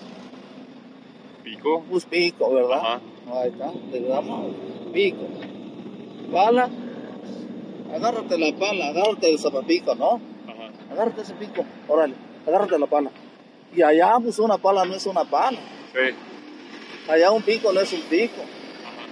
[1.44, 1.84] Pico.
[1.90, 2.78] pues pico, ¿verdad?
[2.78, 3.00] Ajá.
[3.32, 4.54] Ahí está, le damos
[4.92, 5.26] pico.
[6.32, 6.68] Pala,
[7.94, 10.20] agárrate la pala, agárrate el zapapico, ¿no?
[10.46, 10.70] Ajá.
[10.92, 12.14] Agárrate ese pico, órale,
[12.46, 13.10] agárrate la pala.
[13.74, 15.58] Y allá, pues una pala no es una pala.
[15.92, 17.10] Sí.
[17.10, 18.40] Allá un pico no es un pico.
[18.42, 19.06] Ajá.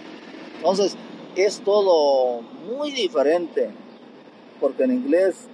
[0.56, 0.96] Entonces,
[1.36, 3.70] es todo muy diferente.
[4.60, 5.46] Porque en inglés,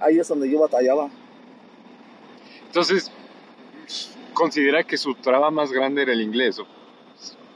[0.00, 1.08] ahí es donde yo batallaba.
[2.66, 3.10] Entonces,
[4.32, 6.66] considera que su traba más grande era el inglés, o-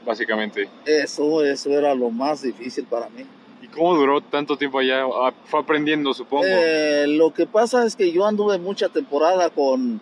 [0.05, 0.69] básicamente.
[0.85, 3.23] Eso, eso era lo más difícil para mí.
[3.61, 5.03] ¿Y cómo duró tanto tiempo allá?
[5.05, 6.45] Ah, Fue aprendiendo, supongo.
[6.47, 10.01] Eh, lo que pasa es que yo anduve mucha temporada con,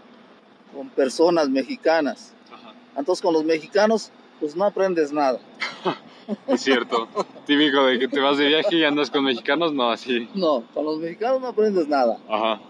[0.75, 2.33] con personas mexicanas.
[2.51, 2.73] Ajá.
[2.97, 5.39] Entonces, con los mexicanos, pues no aprendes nada.
[6.47, 7.09] Es cierto.
[7.45, 10.29] Típico de que te vas de viaje y andas con mexicanos, no, así.
[10.33, 12.17] No, con los mexicanos no aprendes nada.
[12.29, 12.61] Ajá.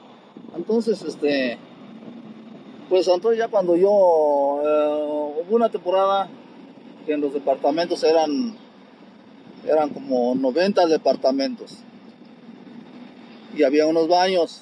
[0.56, 1.60] Entonces, este,
[2.90, 6.30] pues entonces ya cuando yo, eh, hubo una temporada
[7.14, 8.56] en los departamentos eran,
[9.68, 11.78] eran como 90 departamentos
[13.56, 14.62] y había unos baños.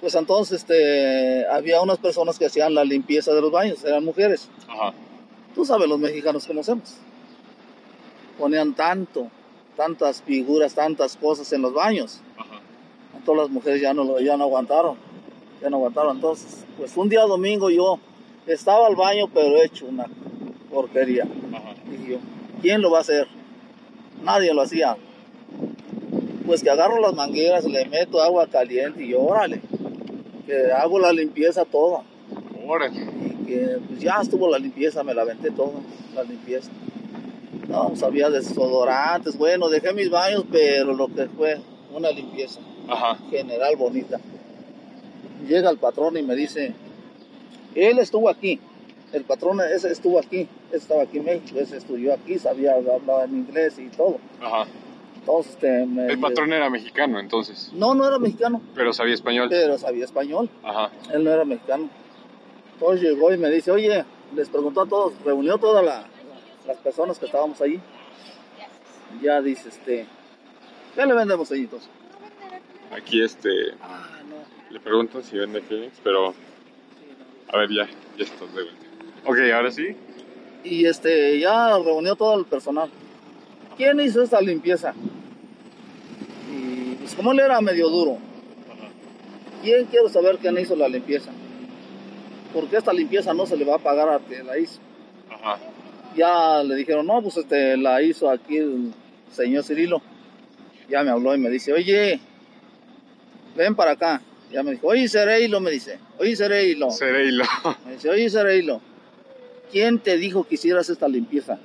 [0.00, 4.48] Pues entonces, este, había unas personas que hacían la limpieza de los baños, eran mujeres.
[4.68, 4.94] Ajá.
[5.54, 6.94] Tú sabes los mexicanos cómo hacemos.
[8.38, 9.28] Ponían tanto,
[9.76, 12.20] tantas figuras, tantas cosas en los baños.
[12.36, 12.60] Ajá.
[13.16, 14.96] Entonces las mujeres ya no, ya no aguantaron,
[15.60, 16.16] ya no aguantaron.
[16.16, 17.98] Entonces, pues un día domingo yo
[18.46, 20.06] estaba al baño, pero hecho una
[20.70, 21.24] porquería.
[21.52, 21.74] Ajá.
[21.90, 22.18] Dije yo,
[22.60, 23.26] ¿quién lo va a hacer?
[24.22, 24.96] Nadie lo hacía.
[26.46, 29.60] Pues que agarro las mangueras, le meto agua caliente y yo, órale,
[30.46, 32.02] que hago la limpieza toda.
[32.66, 32.98] Órale.
[32.98, 35.80] Y que pues ya estuvo la limpieza, me la aventé toda,
[36.14, 36.70] la limpieza.
[37.68, 41.58] No, había desodorantes, bueno, dejé mis baños, pero lo que fue
[41.94, 43.18] una limpieza Ajá.
[43.30, 44.18] general bonita.
[45.46, 46.72] Llega el patrón y me dice,
[47.74, 48.58] él estuvo aquí,
[49.12, 53.28] el patrón ese estuvo aquí, ese estaba aquí en México, ese estudió aquí, sabía hablar
[53.28, 54.18] en inglés y todo.
[54.42, 54.66] Ajá.
[55.20, 57.70] Entonces, este, me- El patrón era mexicano, entonces.
[57.74, 59.48] No, no era mexicano, Pero sabía español.
[59.50, 60.48] pero sabía español.
[60.62, 60.90] Ajá.
[61.12, 61.90] Él no era mexicano.
[62.74, 66.04] Entonces llegó y me dice, oye, les preguntó a todos, reunió todas la-
[66.66, 67.80] las personas que estábamos allí.
[69.22, 70.06] Ya dice, este,
[70.94, 71.88] ¿qué le vendemos allí entonces?
[72.90, 73.48] Aquí este.
[73.82, 74.36] Ah, no.
[74.72, 76.34] Le preguntan si vende Phoenix, pero.
[77.52, 77.86] A ver, ya.
[78.16, 78.62] Ya estás de.
[79.28, 79.94] Ok, ahora sí.
[80.64, 82.88] Y este, ya reunió todo el personal.
[83.76, 84.94] ¿Quién hizo esta limpieza?
[86.50, 88.16] Y pues como él era medio duro,
[89.62, 91.30] ¿quién quiero saber quién hizo la limpieza?
[92.54, 94.80] Porque esta limpieza no se le va a pagar a que la hizo.
[95.30, 95.58] Ajá.
[96.16, 98.94] ya le dijeron, no, pues este, la hizo aquí el
[99.30, 100.00] señor Cirilo.
[100.88, 102.18] Ya me habló y me dice, oye,
[103.54, 104.22] ven para acá.
[104.50, 106.90] Ya me dijo, oye Cereilo, me dice, oye Cereilo.
[106.90, 107.44] Cereilo.
[107.84, 108.80] Me dice, oye Cereilo,
[109.70, 111.58] ¿quién te dijo que hicieras esta limpieza?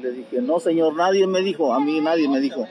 [0.00, 2.66] Le dije, no señor, nadie me dijo, a mí nadie me dijo.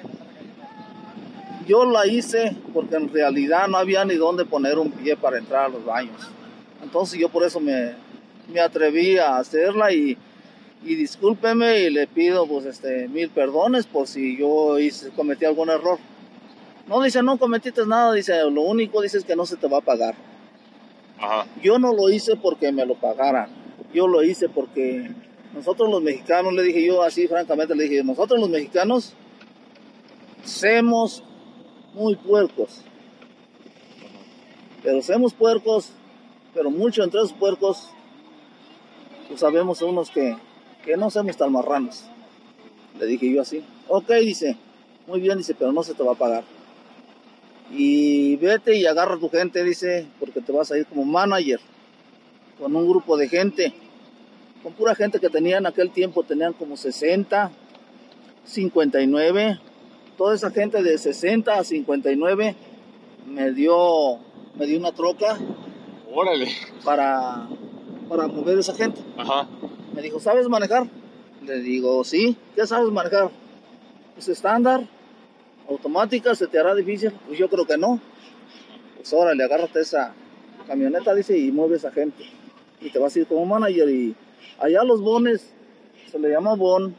[1.68, 5.66] Yo la hice porque en realidad no había ni dónde poner un pie para entrar
[5.66, 6.30] a los baños.
[6.84, 7.94] Entonces yo por eso me,
[8.54, 10.16] me atreví a hacerla y,
[10.84, 15.70] y discúlpeme y le pido pues este mil perdones por si yo hice, cometí algún
[15.70, 15.98] error.
[16.88, 19.80] No dice, no cometiste nada, dice, lo único dice es que no se te va
[19.80, 20.14] a pagar.
[21.18, 21.48] Ajá.
[21.64, 23.65] Yo no lo hice porque me lo pagaran.
[23.96, 25.10] Yo lo hice porque
[25.54, 29.14] nosotros los mexicanos, le dije yo así francamente, le dije, nosotros los mexicanos
[30.44, 31.24] somos
[31.94, 32.82] muy puercos.
[34.84, 35.94] Pero somos puercos,
[36.54, 37.90] pero mucho entre esos puercos,
[39.30, 40.36] pues sabemos unos que,
[40.84, 42.04] que no somos tan marranos.
[43.00, 43.64] Le dije yo así.
[43.88, 44.58] Ok, dice,
[45.08, 46.44] muy bien, dice, pero no se te va a pagar.
[47.72, 51.62] Y vete y agarra a tu gente, dice, porque te vas a ir como manager
[52.60, 53.74] con un grupo de gente,
[54.66, 57.52] con pura gente que tenía en aquel tiempo, tenían como 60,
[58.46, 59.60] 59,
[60.18, 62.56] toda esa gente de 60 a 59
[63.28, 64.18] me dio,
[64.56, 65.38] me dio una troca
[66.12, 66.48] Órale.
[66.84, 67.48] para,
[68.10, 69.02] para mover esa gente.
[69.16, 69.48] Ajá.
[69.94, 70.88] Me dijo, ¿sabes manejar?
[71.46, 73.30] Le digo, sí, ¿qué sabes manejar?
[74.18, 74.88] ¿Es estándar?
[75.70, 76.34] ¿Automática?
[76.34, 77.12] ¿Se te hará difícil?
[77.28, 78.02] Pues yo creo que no.
[78.96, 80.16] Pues órale, agárrate esa
[80.66, 82.24] camioneta, dice, y mueve esa gente.
[82.82, 83.88] Y te vas a ir como manager.
[83.92, 84.16] Y
[84.60, 85.50] allá los bones,
[86.12, 86.96] se le llama bon.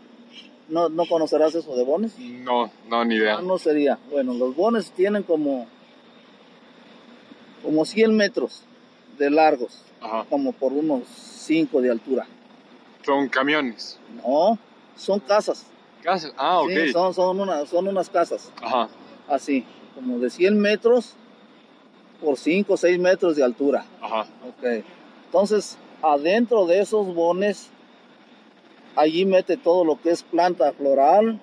[0.68, 2.18] ¿No, no conocerás eso de bones?
[2.18, 3.36] No, no, ni idea.
[3.38, 3.98] Ah, no sería.
[4.10, 5.66] Bueno, los bones tienen como,
[7.62, 8.62] como 100 metros
[9.18, 10.24] de largos, Ajá.
[10.28, 12.26] como por unos 5 de altura.
[13.04, 13.98] Son camiones.
[14.24, 14.58] No,
[14.96, 15.66] son casas.
[16.02, 16.32] Casas.
[16.36, 16.70] Ah, ok.
[16.70, 18.88] Sí, son, son, una- son unas casas, Ajá.
[19.28, 21.14] así, como de 100 metros
[22.20, 23.84] por 5 o 6 metros de altura.
[24.00, 24.22] Ajá.
[24.48, 24.84] Ok.
[25.26, 25.76] Entonces,
[26.12, 27.68] adentro de esos bones,
[28.94, 31.40] allí mete todo lo que es planta floral,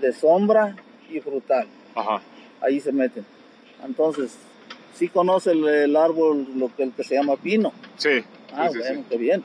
[0.00, 0.76] de sombra
[1.10, 1.66] y frutal.
[1.94, 2.22] Ajá.
[2.60, 3.24] Ahí se meten.
[3.84, 4.36] Entonces,
[4.94, 7.72] sí conoce el, el árbol, lo que, el que se llama pino.
[7.96, 8.24] Sí.
[8.52, 9.06] Ah, sí, bueno, sí.
[9.10, 9.44] qué bien.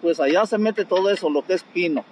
[0.00, 2.04] Pues allá se mete todo eso, lo que es pino.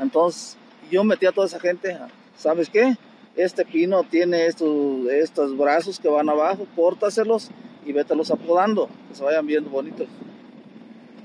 [0.00, 0.56] Entonces,
[0.90, 1.98] yo metí a toda esa gente,
[2.36, 2.96] ¿sabes qué?
[3.36, 7.50] Este pino tiene estos, estos brazos que van abajo, córtaselos
[7.88, 10.06] y vételos apodando, que se vayan viendo bonitos,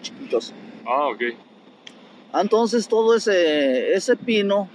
[0.02, 0.54] chiquitos.
[0.86, 1.22] Ah, ok.
[2.34, 4.70] Entonces, todo ese, ese pino,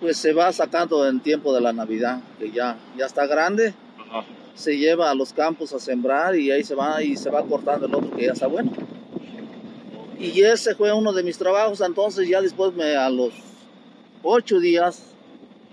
[0.00, 4.24] pues se va sacando en tiempo de la Navidad, que ya, ya está grande, Ajá.
[4.54, 7.86] se lleva a los campos a sembrar y ahí se va y se va cortando
[7.86, 8.70] el otro que ya está bueno.
[10.20, 13.32] Y ese fue uno de mis trabajos, entonces ya después me, a los
[14.22, 15.02] ocho días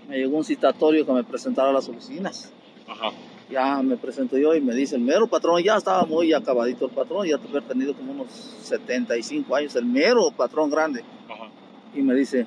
[0.08, 2.50] me llegó un citatorio que me presentara a las oficinas.
[2.88, 3.12] Ajá.
[3.50, 6.92] Ya me presento yo y me dice el mero patrón, ya estaba muy acabadito el
[6.92, 8.28] patrón, ya había tenido como unos
[8.62, 11.02] 75 años, el mero patrón grande.
[11.28, 11.50] Ajá.
[11.94, 12.46] Y me dice,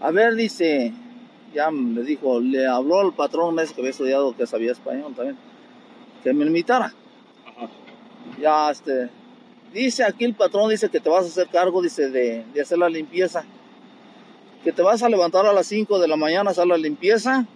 [0.00, 0.92] a ver, dice,
[1.54, 5.36] ya le dijo, le habló al patrón ese que había estudiado, que sabía español también,
[6.24, 6.92] que me invitara.
[7.46, 7.70] Ajá.
[8.40, 9.08] Ya, este,
[9.72, 12.78] dice aquí el patrón, dice que te vas a hacer cargo, dice, de, de hacer
[12.78, 13.44] la limpieza.
[14.64, 17.46] Que te vas a levantar a las 5 de la mañana a hacer la limpieza.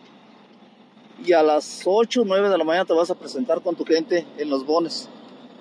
[1.24, 4.26] Y a las 8, 9 de la mañana te vas a presentar con tu gente
[4.38, 5.09] en los bones.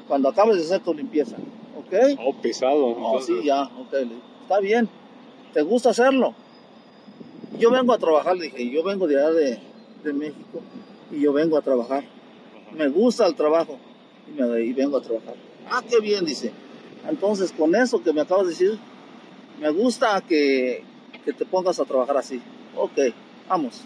[0.08, 1.38] Cuando acabes de hacer tu limpieza.
[1.78, 1.94] ¿Ok?
[2.20, 2.86] Oh, pesado.
[2.86, 3.36] Oh, entonces.
[3.40, 3.94] sí, ya, ok.
[4.42, 4.90] Está bien.
[5.54, 6.34] ¿Te gusta hacerlo?
[7.58, 9.60] Yo vengo a trabajar, le dije, yo vengo de allá de,
[10.04, 10.62] de México
[11.12, 12.00] y yo vengo a trabajar.
[12.00, 12.76] Ajá.
[12.76, 13.78] Me gusta el trabajo
[14.28, 15.36] y, me, y vengo a trabajar.
[15.70, 16.52] Ah, qué bien, dice.
[17.08, 18.80] Entonces, con eso que me acabas de decir,
[19.60, 20.84] me gusta que,
[21.24, 22.42] que te pongas a trabajar así.
[22.76, 23.00] Ok,
[23.48, 23.82] vamos.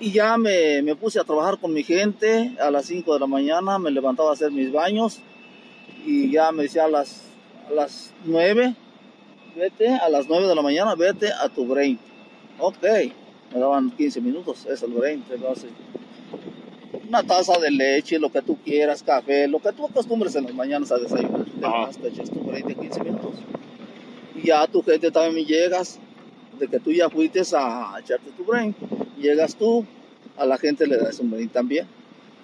[0.00, 3.26] Y ya me, me, puse a trabajar con mi gente a las 5 de la
[3.26, 5.20] mañana, me levantaba a hacer mis baños
[6.04, 7.22] y ya me decía a las,
[7.68, 8.74] a las 9,
[9.56, 11.98] vete a las 9 de la mañana, vete a tu brain.
[12.58, 12.82] Ok,
[13.52, 15.24] me daban 15 minutos, es el brain,
[17.08, 20.54] una taza de leche, lo que tú quieras, café, lo que tú acostumbres en las
[20.54, 21.44] mañanas a desayunar.
[22.00, 23.34] Te, echas tu brain de 15 minutos.
[24.34, 25.98] Y ya tu gente también llegas,
[26.58, 28.74] de que tú ya fuiste a echarte tu brain,
[29.18, 29.84] llegas tú,
[30.36, 31.86] a la gente le das un brain también.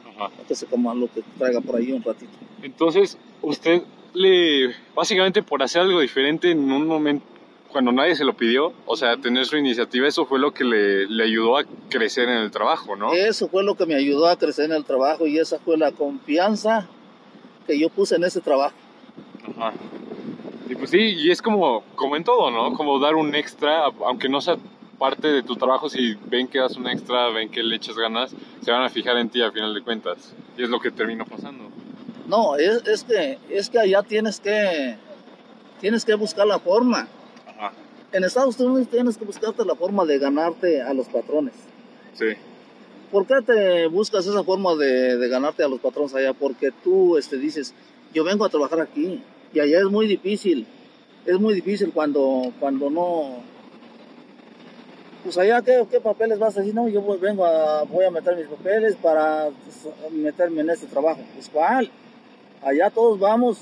[0.08, 0.30] Ajá.
[0.40, 2.32] Entonces, como lo que traiga por ahí un ratito.
[2.62, 3.82] Entonces, usted
[4.14, 7.24] le, básicamente por hacer algo diferente en un momento,
[7.70, 11.06] cuando nadie se lo pidió, o sea, tener su iniciativa, eso fue lo que le,
[11.06, 13.12] le, ayudó a crecer en el trabajo, ¿no?
[13.12, 15.92] Eso fue lo que me ayudó a crecer en el trabajo y esa fue la
[15.92, 16.88] confianza
[17.66, 18.74] que yo puse en ese trabajo.
[19.56, 19.72] Ajá.
[20.68, 22.74] Y pues sí, y es como, como en todo, ¿no?
[22.74, 24.56] Como dar un extra, aunque no sea
[25.00, 28.32] parte de tu trabajo, si ven que das un extra, ven que le echas ganas,
[28.62, 30.34] se van a fijar en ti a final de cuentas.
[30.58, 31.64] Y es lo que terminó pasando.
[32.28, 34.96] No, es, es, que, es que allá tienes que,
[35.80, 37.08] tienes que buscar la forma.
[37.46, 37.72] Ajá.
[38.12, 41.54] En Estados Unidos tienes que buscarte la forma de ganarte a los patrones.
[42.12, 42.34] Sí.
[43.10, 46.34] ¿Por qué te buscas esa forma de, de ganarte a los patrones allá?
[46.34, 47.74] Porque tú este, dices,
[48.12, 49.22] yo vengo a trabajar aquí
[49.54, 50.66] y allá es muy difícil.
[51.24, 53.59] Es muy difícil cuando, cuando no...
[55.22, 56.74] Pues allá, ¿qué, ¿qué, papeles vas a decir?
[56.74, 61.20] No, yo vengo a, voy a meter mis papeles para pues, meterme en este trabajo.
[61.34, 61.90] Pues, ¿cuál?
[62.62, 63.58] allá todos vamos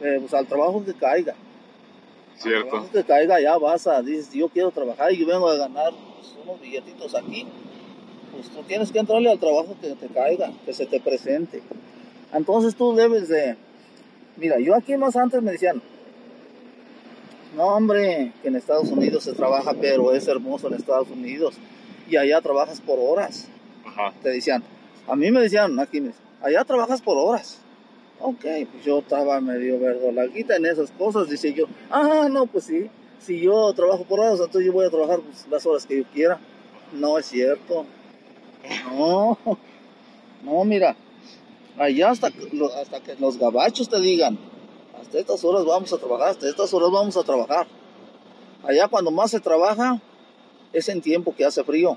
[0.00, 1.34] eh, pues, al trabajo que caiga.
[2.36, 2.64] Cierto.
[2.64, 5.56] Al trabajo que caiga, ya vas a, dices, yo quiero trabajar y yo vengo a
[5.56, 7.46] ganar pues, unos billetitos aquí.
[8.32, 11.62] Pues tú tienes que entrarle al trabajo que te caiga, que se te presente.
[12.32, 13.56] Entonces tú debes de,
[14.36, 15.80] mira, yo aquí más antes me decían,
[17.54, 21.54] no hombre, que en Estados Unidos se trabaja, pero es hermoso en Estados Unidos.
[22.08, 23.48] Y allá trabajas por horas.
[23.84, 24.12] Ajá.
[24.22, 24.62] Te decían,
[25.06, 26.02] a mí me decían, aquí,
[26.42, 27.60] allá trabajas por horas.
[28.20, 31.66] Ok, pues yo estaba medio verdolaguita en esas cosas, dice yo.
[31.90, 32.88] Ah, no, pues sí.
[33.20, 36.04] Si yo trabajo por horas, entonces yo voy a trabajar pues, las horas que yo
[36.12, 36.38] quiera.
[36.92, 37.86] No es cierto.
[38.90, 39.38] No.
[40.44, 40.94] No, mira.
[41.78, 44.38] Allá hasta, hasta que los gabachos te digan,
[45.04, 47.66] hasta estas horas vamos a trabajar, hasta estas horas vamos a trabajar.
[48.66, 50.00] Allá cuando más se trabaja
[50.72, 51.96] es en tiempo que hace frío,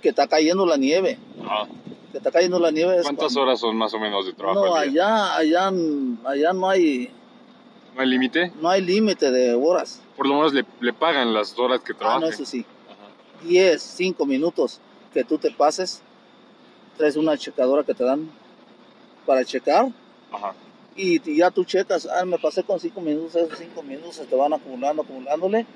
[0.00, 1.18] que está cayendo la nieve.
[1.44, 1.66] Ah
[2.10, 3.00] que está cayendo la nieve.
[3.02, 4.66] ¿Cuántas horas son más o menos de trabajo?
[4.66, 5.70] No, allá, allá,
[6.24, 7.10] allá no hay...
[7.94, 8.52] ¿No hay límite?
[8.60, 10.00] No hay límite de horas.
[10.16, 12.18] Por lo menos le, le, pagan las horas que trabaja.
[12.18, 12.64] Ah, no, eso sí.
[12.88, 13.46] Ajá.
[13.46, 14.80] 10, 5 minutos
[15.12, 16.02] que tú te pases,
[16.96, 18.30] traes una checadora que te dan
[19.26, 19.88] para checar.
[20.32, 20.54] Ajá.
[20.96, 24.36] Y, ya tú checas, ah, me pasé con 5 minutos, esos 5 minutos se te
[24.36, 25.66] van acumulando, acumulándole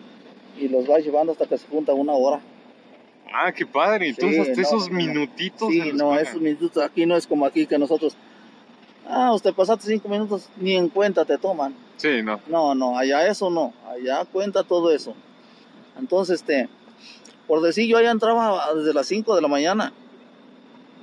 [0.59, 2.41] y los vas llevando hasta que se junta una hora.
[3.33, 4.09] Ah, qué padre.
[4.09, 5.69] Entonces, hasta esos minutitos.
[5.69, 8.17] Sí, no, esos minutos aquí no es como aquí que nosotros.
[9.09, 11.75] Ah, usted pasaste cinco minutos, ni en cuenta te toman.
[11.97, 12.41] Sí, no.
[12.47, 13.73] No, no, allá eso no.
[13.89, 15.15] Allá cuenta todo eso.
[15.99, 16.69] Entonces, este,
[17.47, 19.93] por decir, yo allá entraba desde las 5 de la mañana.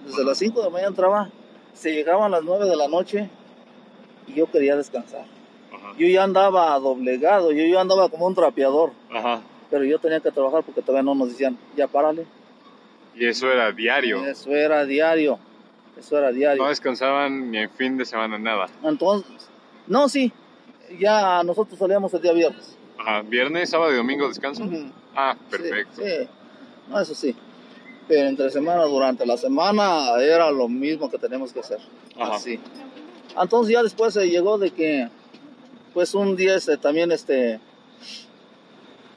[0.06, 1.30] Desde las 5 de la mañana entraba,
[1.74, 3.30] se llegaban las 9 de la noche
[4.32, 5.26] y yo quería descansar.
[5.98, 8.91] Yo ya andaba doblegado, yo ya andaba como un trapeador.
[9.12, 9.41] Ajá
[9.72, 12.26] pero yo tenía que trabajar porque todavía no nos decían, ya párale.
[13.15, 14.24] Y eso era diario.
[14.26, 15.39] Eso era diario.
[15.98, 16.62] Eso era diario.
[16.62, 18.67] No descansaban ni en fin de semana nada.
[18.84, 19.50] Entonces,
[19.88, 20.32] no, sí.
[21.00, 22.78] Ya nosotros salíamos el día viernes.
[23.00, 24.63] Ajá, viernes, sábado y domingo descanso.
[25.15, 26.02] Ah, perfecto.
[26.04, 26.28] Sí,
[26.89, 27.34] No, eso sí.
[28.10, 31.80] Pero entre semana, durante la semana, era lo mismo que tenemos que hacer.
[32.20, 32.36] Ajá.
[32.36, 32.60] Así.
[33.39, 35.10] Entonces ya después se llegó de que,
[35.94, 37.60] pues un día este, también este,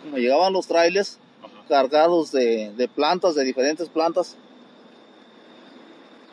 [0.03, 1.18] como llegaban los trailers
[1.68, 4.37] cargados de, plantas, de diferentes plantas,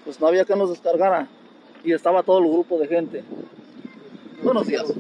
[0.04, 1.28] pues no había que nos descargara.
[1.84, 3.24] Y estaba todo el grupo de gente.
[4.44, 4.94] Buenos días.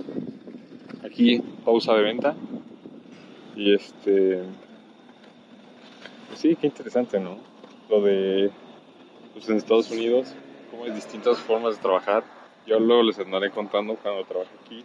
[1.03, 2.35] Aquí, pausa de venta.
[3.55, 4.43] Y este.
[6.27, 7.37] Pues sí, qué interesante, ¿no?
[7.89, 8.49] Lo de.
[9.33, 10.33] Pues en Estados Unidos,
[10.71, 12.23] como hay distintas formas de trabajar.
[12.65, 14.83] Yo luego les andaré contando cuando trabajo aquí.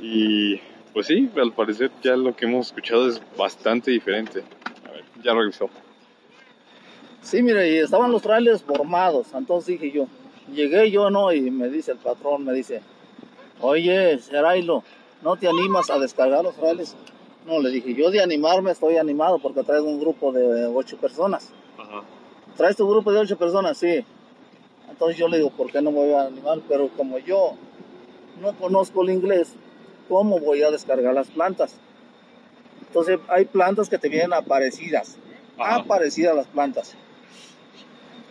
[0.00, 0.60] Y
[0.92, 4.42] pues sí, al parecer ya lo que hemos escuchado es bastante diferente.
[4.88, 5.68] A ver, ya revisó.
[7.20, 10.06] Sí, mire, y estaban los trailers formados, entonces dije yo,
[10.54, 11.32] llegué yo, ¿no?
[11.32, 12.80] Y me dice el patrón, me dice,
[13.60, 14.82] oye, Serailo,
[15.22, 16.96] ¿no te animas a descargar los trailers?
[17.46, 21.52] No, le dije, yo de animarme estoy animado porque traigo un grupo de ocho personas.
[21.76, 22.02] Ajá.
[22.56, 23.78] ¿Traes tu grupo de ocho personas?
[23.78, 24.04] Sí.
[24.98, 26.58] Entonces yo le digo, ¿por qué no me voy a animar?
[26.68, 27.52] Pero como yo
[28.42, 29.54] no conozco el inglés,
[30.08, 31.76] cómo voy a descargar las plantas.
[32.84, 35.16] Entonces hay plantas que te vienen aparecidas,
[35.56, 35.76] Ajá.
[35.76, 36.96] aparecidas las plantas.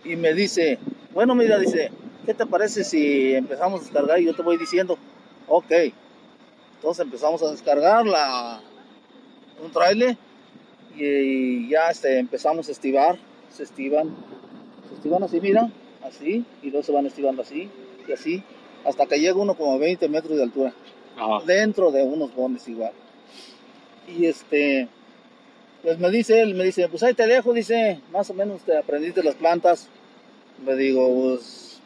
[0.04, 0.78] Y me dice,
[1.14, 1.90] bueno, mira, dice,
[2.26, 4.98] ¿qué te parece si empezamos a descargar y yo te voy diciendo?
[5.46, 5.72] Ok.
[6.74, 8.60] Entonces empezamos a descargar la,
[9.64, 10.18] un trailer
[10.94, 13.18] y ya este, empezamos a estivar,
[13.50, 14.14] se estivan,
[14.90, 15.70] se estivan así, mira,
[16.04, 17.68] así, y luego se van estivando así
[18.06, 18.42] y así,
[18.84, 20.72] hasta que llega uno como a 20 metros de altura,
[21.16, 21.44] Ajá.
[21.44, 22.92] dentro de unos bombes igual.
[24.06, 24.88] Y este,
[25.82, 28.76] pues me dice él, me dice, pues ahí te dejo, dice, más o menos te
[28.76, 29.88] aprendiste las plantas.
[30.64, 31.80] Le digo, pues,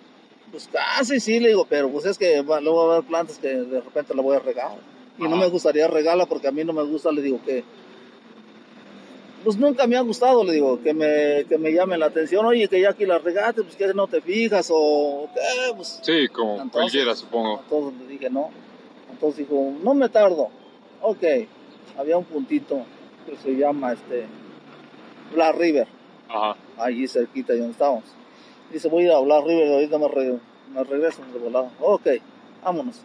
[0.51, 3.39] pues casi sí, le digo, pero pues es que va- luego va a haber plantas
[3.39, 4.77] que de repente la voy a regar.
[5.19, 7.65] Y no me gustaría regarla porque a mí no me gusta, le digo que,
[9.45, 12.69] pues nunca me ha gustado, le digo, que me, que me llamen la atención, oye,
[12.69, 16.53] que ya aquí la regaste, pues que no te fijas o qué, pues Sí, como
[16.55, 17.61] Entonces- cualquiera, supongo.
[17.63, 18.51] entonces le dije no.
[19.11, 20.49] Entonces dijo, no me tardo.
[21.01, 21.23] Ok.
[21.97, 22.83] Había un puntito
[23.27, 24.27] que se llama este
[25.35, 25.87] Black River,
[26.29, 26.57] Ajá.
[26.79, 28.05] allí cerquita de donde estábamos.
[28.73, 30.39] Dice, voy a ir a Black River, ahorita me, re-
[30.75, 31.71] me regreso de volado.
[31.81, 32.07] Ok,
[32.65, 32.97] vámonos.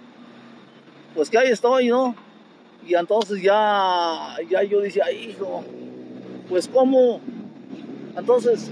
[1.16, 2.16] Pues que ahí estoy, ¿no?
[2.88, 5.64] Y entonces ya, ya yo decía, "Ay, hijo,
[6.50, 7.22] pues cómo.
[8.16, 8.72] Entonces,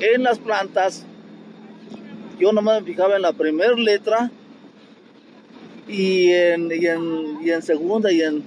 [0.00, 1.04] en las plantas,
[2.38, 4.30] yo nomás me fijaba en la primera letra
[5.86, 8.44] y en, y, en, y en segunda y en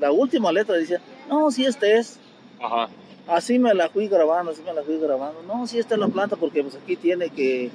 [0.00, 2.18] la última letra decía, no, si este es.
[2.60, 2.88] Ajá.
[3.26, 5.42] Así me la fui grabando, así me la fui grabando.
[5.42, 7.70] No, si esta es la planta porque pues aquí tiene que,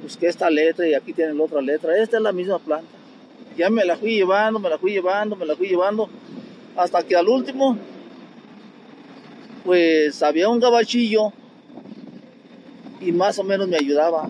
[0.00, 1.96] pues que esta letra y aquí tiene la otra letra.
[1.96, 2.90] Esta es la misma planta.
[3.56, 6.08] Ya me la fui llevando, me la fui llevando, me la fui llevando.
[6.76, 7.76] Hasta que al último,
[9.64, 11.32] pues había un gabachillo
[13.00, 14.28] y más o menos me ayudaba.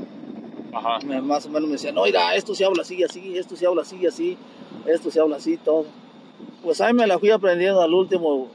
[0.73, 0.99] Ajá.
[1.05, 3.67] Me- más o menos me decía, no, mira, esto se habla así, así, esto se
[3.67, 4.37] habla así, así,
[4.87, 5.87] esto se habla así, todo.
[6.63, 8.49] Pues ahí me la fui aprendiendo al último,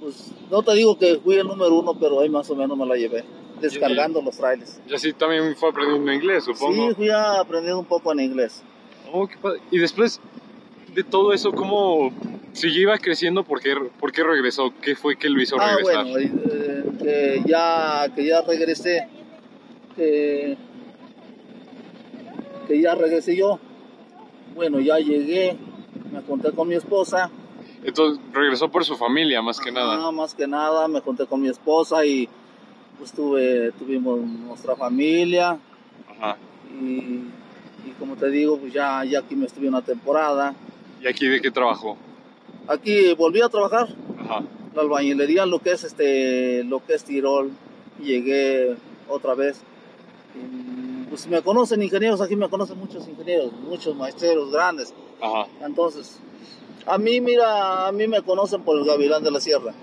[0.00, 2.84] pues no te digo que fui el número uno, pero ahí más o menos me
[2.86, 3.24] la llevé,
[3.60, 4.80] descargando los trailers.
[4.88, 6.88] Y así también fue aprendiendo inglés, supongo.
[6.90, 8.62] Sí, fui aprendiendo un poco en inglés.
[9.10, 9.60] Oh, qué padre.
[9.70, 10.20] Y después
[10.94, 12.10] de todo eso, ¿cómo
[12.52, 13.44] siguió iba creciendo?
[13.44, 14.72] ¿Por qué, por qué regresó?
[14.80, 16.04] ¿Qué fue que lo hizo Ah, regresar?
[16.06, 19.08] bueno, eh, que ya, que ya regresé,
[19.96, 20.56] que,
[22.68, 23.58] que ya regresé yo.
[24.54, 25.56] Bueno, ya llegué,
[26.12, 27.30] me conté con mi esposa.
[27.84, 30.06] Entonces regresó por su familia, más que nada.
[30.06, 32.28] Ah, más que nada, me conté con mi esposa y
[32.98, 35.58] pues tuve, tuvimos nuestra familia
[36.08, 36.36] Ajá.
[36.80, 36.84] y,
[37.84, 40.54] y como te digo, pues ya, ya aquí me estuve una temporada.
[41.00, 41.96] ¿Y aquí de qué trabajó?
[42.68, 44.44] Aquí volví a trabajar, Ajá.
[44.74, 47.50] la albañilería, lo que es este, lo que es Tirol,
[48.00, 48.76] llegué
[49.08, 49.60] otra vez.
[50.34, 54.94] Y, pues me conocen ingenieros, aquí me conocen muchos ingenieros, muchos maestros grandes.
[55.20, 55.46] Ajá.
[55.64, 56.18] Entonces,
[56.86, 59.74] a mí, mira, a mí me conocen por el Gavilán de la Sierra.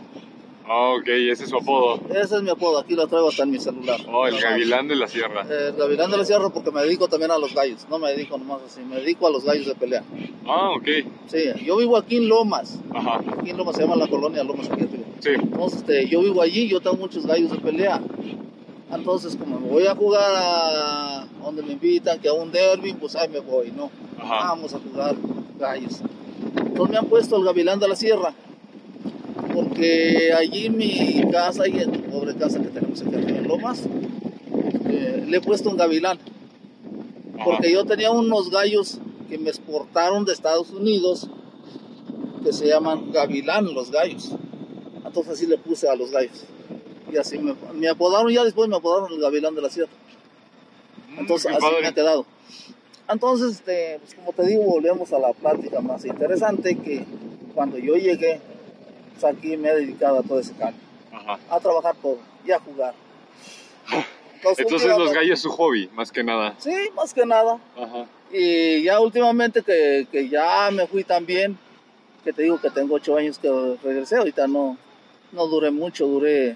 [0.71, 1.99] Ah, ok, ese es su apodo.
[2.11, 3.99] Ese es mi apodo, aquí lo traigo hasta en mi celular.
[4.07, 5.43] Oh, el gavilán de la sierra.
[5.49, 8.37] Eh, Gavilán de la Sierra porque me dedico también a los gallos, no me dedico
[8.37, 10.03] nomás así, me dedico a los gallos de pelea.
[10.45, 10.87] Ah, ok.
[11.27, 13.19] Sí, yo vivo aquí en Lomas, Ajá.
[13.39, 15.03] aquí en Lomas se llama la colonia Lomas aquí arriba.
[15.21, 15.29] Sí.
[15.33, 17.99] Entonces, este, yo vivo allí, yo tengo muchos gallos de pelea.
[18.91, 23.15] Entonces, como me voy a jugar a donde me invitan, que a un derby, pues
[23.15, 23.89] ahí me voy, ¿no?
[24.19, 24.49] Ajá.
[24.49, 25.15] Vamos a jugar
[25.59, 26.01] gallos.
[26.57, 28.33] Entonces me han puesto el Gavilán de la Sierra,
[29.59, 33.83] porque allí mi casa, y en la pobre casa que tenemos aquí en Lomas,
[34.87, 36.17] eh, le he puesto un gavilán.
[37.43, 41.29] Porque yo tenía unos gallos que me exportaron de Estados Unidos
[42.43, 44.31] que se llaman gavilán los gallos.
[45.05, 46.45] Entonces así le puse a los gallos.
[47.11, 49.91] Y así me, me apodaron, ya después me apodaron el gavilán de la sierra.
[51.15, 51.81] Mm, Entonces así padre.
[51.81, 52.25] me ha quedado.
[53.09, 57.03] Entonces, este, pues como te digo, volvemos a la plática más interesante que
[57.53, 58.39] cuando yo llegué,
[59.19, 60.79] pues aquí me he dedicado a todo ese cambio,
[61.11, 61.39] Ajá.
[61.49, 62.93] a trabajar todo y a jugar.
[64.35, 66.55] Entonces, Entonces los gallos es su hobby, más que nada.
[66.59, 67.59] Sí, más que nada.
[67.77, 68.05] Ajá.
[68.31, 71.57] Y ya últimamente que, que ya me fui también,
[72.23, 73.49] que te digo que tengo ocho años que
[73.83, 74.77] regresé, ahorita no,
[75.33, 76.55] no duré mucho, duré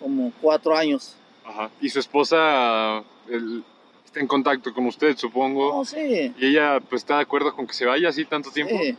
[0.00, 1.14] como cuatro años.
[1.44, 1.70] Ajá.
[1.80, 3.62] Y su esposa el-
[4.04, 5.72] está en contacto con usted, supongo.
[5.72, 6.34] No, sí.
[6.36, 8.74] Y ella pues está de acuerdo con que se vaya así tanto tiempo.
[8.76, 8.96] Sí.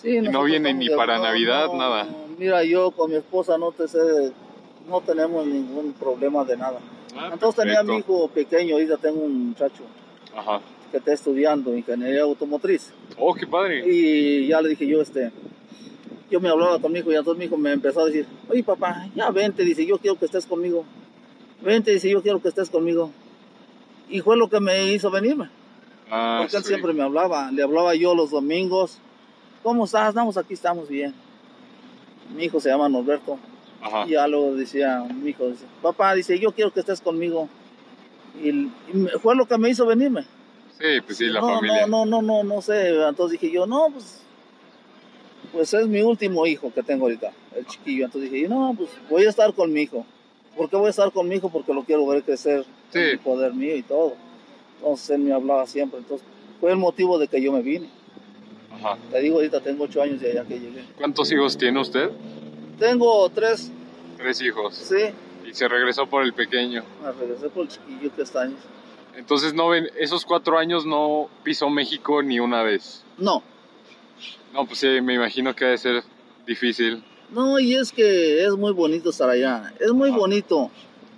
[0.00, 2.06] Sí, no viene ni para Navidad, nada.
[2.38, 3.98] Mira, yo con mi esposa no te sé,
[4.88, 6.78] no tenemos ningún problema de nada.
[7.16, 9.84] Ah, Entonces tenía a mi hijo pequeño, ahorita tengo un muchacho
[10.36, 10.60] Ajá.
[10.90, 12.90] que está estudiando ingeniería automotriz.
[13.18, 13.84] Oh, qué padre.
[13.88, 15.30] Y ya le dije yo, este,
[16.30, 18.64] yo me hablaba con mi hijo y entonces mi hijo me empezó a decir, oye
[18.64, 20.84] papá, ya vente, dice, yo quiero que estés conmigo.
[21.62, 23.10] Vente, dice, yo quiero que estés conmigo.
[24.10, 25.48] Y fue lo que me hizo venirme.
[26.10, 26.68] Ah, Porque él sí.
[26.68, 27.50] siempre me hablaba.
[27.52, 28.98] Le hablaba yo los domingos.
[29.64, 30.10] ¿Cómo estás?
[30.10, 31.12] Estamos aquí, estamos bien.
[32.36, 33.38] Mi hijo se llama Norberto.
[33.82, 34.06] Ajá.
[34.06, 37.48] Y ya luego decía, mi hijo dice, papá, dice, yo quiero que estés conmigo.
[38.42, 38.70] Y, y
[39.22, 40.22] fue lo que me hizo venirme.
[40.78, 41.86] Sí, pues sí, la no, familia.
[41.86, 42.90] no, no, no, no, no sé.
[43.08, 44.20] Entonces dije yo, no, pues,
[45.50, 48.04] pues es mi último hijo que tengo ahorita, el chiquillo.
[48.04, 50.04] Entonces dije, no, pues voy a estar con mi hijo.
[50.56, 51.48] ¿Por qué voy a estar con mi hijo?
[51.48, 52.98] Porque lo quiero ver crecer Sí.
[52.98, 54.14] el poder mío y todo.
[54.78, 56.00] Entonces él me hablaba siempre.
[56.00, 56.26] Entonces
[56.60, 57.88] fue el motivo de que yo me vine.
[58.74, 58.98] Ajá.
[59.10, 60.84] Te digo, ahorita tengo ocho años de allá que llegué.
[60.96, 62.10] ¿Cuántos hijos tiene usted?
[62.78, 63.70] Tengo tres,
[64.16, 64.74] Tres hijos.
[64.74, 65.10] sí.
[65.48, 66.82] Y se regresó por el pequeño.
[67.02, 68.56] Me regresé por el chiquillo que está ahí.
[69.16, 73.04] Entonces, no ven, esos cuatro años no pisó México ni una vez.
[73.18, 73.42] No,
[74.52, 76.02] No, pues sí, me imagino que debe ser
[76.46, 77.04] difícil.
[77.30, 79.72] No, y es que es muy bonito estar allá.
[79.78, 80.18] Es muy Ajá.
[80.18, 80.70] bonito.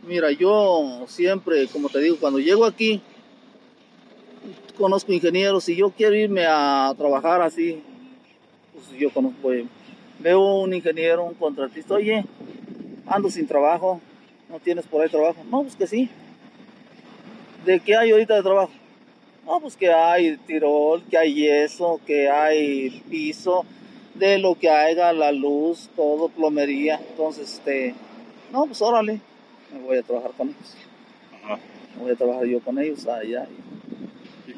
[0.06, 3.00] Mira, yo siempre, como te digo, cuando llego aquí,
[4.76, 7.82] conozco ingenieros y yo quiero irme a trabajar así.
[8.72, 9.68] Pues yo conozco, voy-
[10.18, 12.24] veo un ingeniero, un contratista, oye,
[13.06, 14.00] ando sin trabajo,
[14.48, 15.42] ¿no tienes por ahí trabajo?
[15.50, 16.08] No, pues que sí.
[17.64, 18.70] ¿De qué hay ahorita de trabajo?
[19.44, 23.64] No, pues que hay tirol, que hay yeso, que hay piso,
[24.14, 27.00] de lo que haya, la luz, todo, plomería.
[27.10, 27.94] Entonces, este,
[28.52, 29.20] no, pues órale,
[29.72, 30.76] me voy a trabajar con ellos.
[31.44, 31.58] Ajá.
[31.96, 33.44] Me voy a trabajar yo con ellos allá.
[33.48, 33.75] Y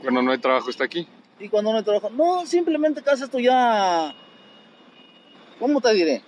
[0.03, 1.07] cuando no hay trabajo está aquí.
[1.41, 4.15] Y cuando no trabajo, no, simplemente haces tú ya,
[5.59, 6.23] ¿cómo te diré?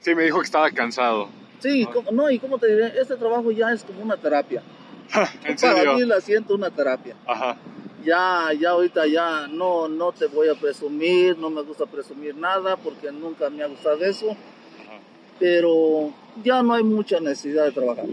[0.00, 1.28] Sí, me dijo que estaba cansado.
[1.60, 1.90] Sí, Ah.
[1.92, 4.62] ¿cómo- no, y cómo te diré, este trabajo ya es como una terapia.
[5.44, 6.06] ¿En Para mí serio?
[6.06, 7.16] la siento una terapia.
[7.26, 7.56] Ajá.
[8.04, 12.76] Ya, ya ahorita ya no, no te voy a presumir, no me gusta presumir nada
[12.76, 15.00] porque nunca me ha gustado eso, Ajá.
[15.40, 16.12] pero
[16.44, 18.04] ya no hay mucha necesidad de trabajar.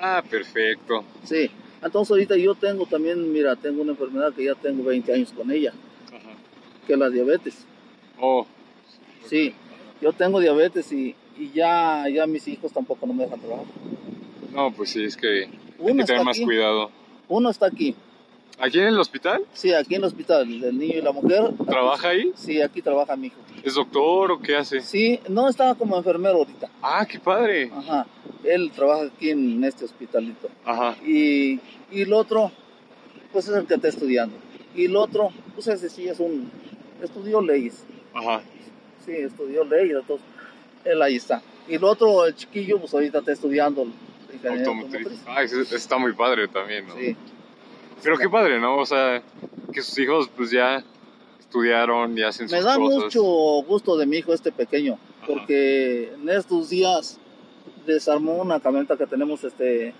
[0.00, 1.04] Ah, perfecto.
[1.24, 1.50] Sí,
[1.82, 5.50] entonces ahorita yo tengo también, mira, tengo una enfermedad que ya tengo 20 años con
[5.50, 5.72] ella,
[6.08, 6.30] Ajá.
[6.86, 7.64] que es la diabetes.
[8.20, 8.46] Oh,
[9.26, 9.52] Sí,
[10.00, 13.66] yo tengo diabetes y, y ya, ya mis hijos tampoco no me dejan trabajar.
[14.54, 16.90] no, pues sí, es que hay Uno que está tener más aquí, cuidado.
[17.28, 17.94] uno está aquí,
[18.60, 19.42] ¿Aquí en el hospital?
[19.52, 21.50] sí, aquí en el hospital, el niño y la mujer.
[21.64, 22.32] ¿Trabaja ahí?
[22.34, 23.36] Sí, aquí trabaja mi hijo.
[23.62, 24.80] ¿Es doctor o qué hace?
[24.80, 26.68] Sí, no estaba como enfermero ahorita.
[26.82, 27.70] Ah, qué padre.
[27.72, 28.04] Ajá,
[28.44, 30.48] él trabaja aquí en este hospitalito.
[30.64, 30.96] Ajá.
[31.04, 31.60] Y,
[31.90, 32.52] y el otro,
[33.32, 34.36] pues es el que está estudiando.
[34.74, 36.50] Y el otro, pues ese sí es un,
[37.02, 37.84] estudió leyes.
[38.14, 38.42] Ajá.
[39.04, 40.26] Sí, estudió leyes, entonces
[40.84, 41.42] él ahí está.
[41.68, 43.86] Y el otro, el chiquillo, pues ahorita está estudiando
[44.48, 45.08] Automotriz.
[45.26, 46.94] Ah, está muy padre también, ¿no?
[46.96, 47.16] Sí,
[48.02, 48.76] Pero qué padre, ¿no?
[48.78, 49.22] O sea,
[49.72, 50.84] que sus hijos pues ya
[51.40, 53.04] estudiaron y hacen sus me da cosas.
[53.04, 53.22] mucho
[53.66, 55.26] gusto de mi hijo este pequeño, Ajá.
[55.26, 57.18] porque en estos días
[57.94, 59.94] desarmó una camioneta que tenemos, este,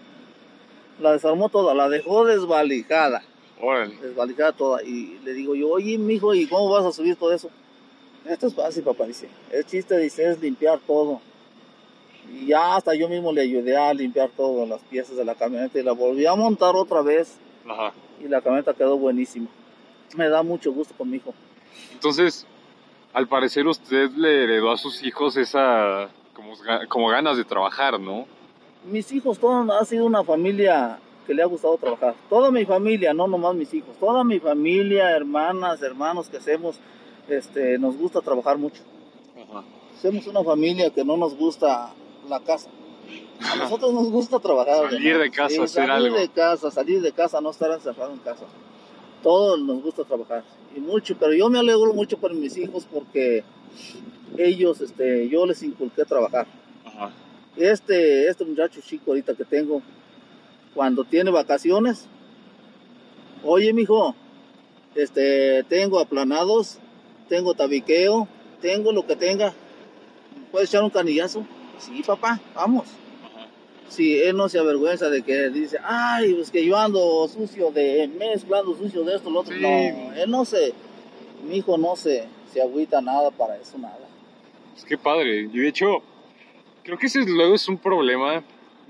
[1.00, 3.22] la desarmó toda, la dejó desvalijada.
[3.60, 3.96] Órale.
[3.96, 4.82] desvalijada toda.
[4.82, 7.50] Y le digo yo, oye, mijo, ¿y cómo vas a subir todo eso?
[8.24, 9.28] Esto es fácil, papá, dice.
[9.50, 11.20] El chiste, dice, es limpiar todo.
[12.30, 15.78] Y ya hasta yo mismo le ayudé a limpiar todas las piezas de la camioneta
[15.78, 17.92] y la volví a montar otra vez Ajá.
[18.22, 19.48] y la camioneta quedó buenísima.
[20.14, 21.32] Me da mucho gusto con mi hijo.
[21.92, 22.46] Entonces,
[23.14, 26.54] al parecer usted le heredó a sus hijos esa como,
[26.88, 28.26] como ganas de trabajar, ¿no?
[28.84, 32.14] Mis hijos, todos, ha sido una familia que le ha gustado trabajar.
[32.30, 33.96] Toda mi familia, no nomás mis hijos.
[33.98, 36.76] Toda mi familia, hermanas, hermanos que hacemos,
[37.28, 38.82] este, nos gusta trabajar mucho.
[39.36, 39.64] Ajá.
[40.00, 41.90] Somos una familia que no nos gusta
[42.28, 42.70] la casa.
[43.40, 44.90] A nosotros nos gusta trabajar.
[44.90, 45.22] Salir ¿no?
[45.22, 46.16] de casa, Sí, hacer salir algo.
[46.16, 48.44] de casa, salir de casa, no estar encerrado en casa.
[49.22, 50.44] Todos nos gusta trabajar
[50.76, 53.42] y mucho, pero yo me alegro mucho por mis hijos porque
[54.36, 56.46] ellos, este, yo les inculqué trabajar.
[56.84, 57.10] Ajá.
[57.56, 59.82] Este, este muchacho chico ahorita que tengo,
[60.74, 62.06] cuando tiene vacaciones,
[63.42, 64.14] oye mijo,
[64.94, 66.78] este, tengo aplanados,
[67.28, 68.28] tengo tabiqueo,
[68.60, 69.52] tengo lo que tenga,
[70.52, 71.44] ¿puedes echar un canillazo?
[71.78, 72.86] Sí, papá, vamos.
[73.24, 73.48] Ajá.
[73.88, 78.08] Si él no se avergüenza de que dice, ay, pues que yo ando sucio de
[78.18, 79.54] mezclando sucio de esto, lo otro.
[79.54, 79.60] Sí.
[79.60, 79.68] No,
[80.14, 80.72] él no se,
[81.44, 84.07] mi hijo no se, se agüita nada para eso, nada.
[84.84, 85.48] Que padre.
[85.52, 86.02] Y de hecho,
[86.84, 88.42] creo que ese luego es un problema.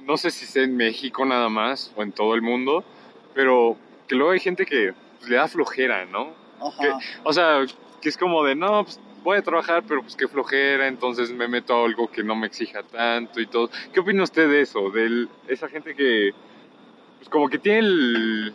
[0.04, 2.84] No sé si sea en México nada más o en todo el mundo,
[3.34, 3.76] pero
[4.06, 6.32] que luego hay gente que pues, le da flojera, ¿no?
[6.60, 6.98] Ajá.
[7.24, 7.64] O sea,
[8.00, 11.46] que es como de, no, pues voy a trabajar, pero pues qué flojera, entonces me
[11.48, 13.68] meto a algo que no me exija tanto y todo.
[13.92, 14.88] ¿Qué opina usted de eso?
[14.90, 16.30] De esa gente que,
[17.18, 18.54] pues como que tiene el-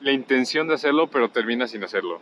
[0.00, 2.20] la intención de hacerlo, pero termina sin hacerlo.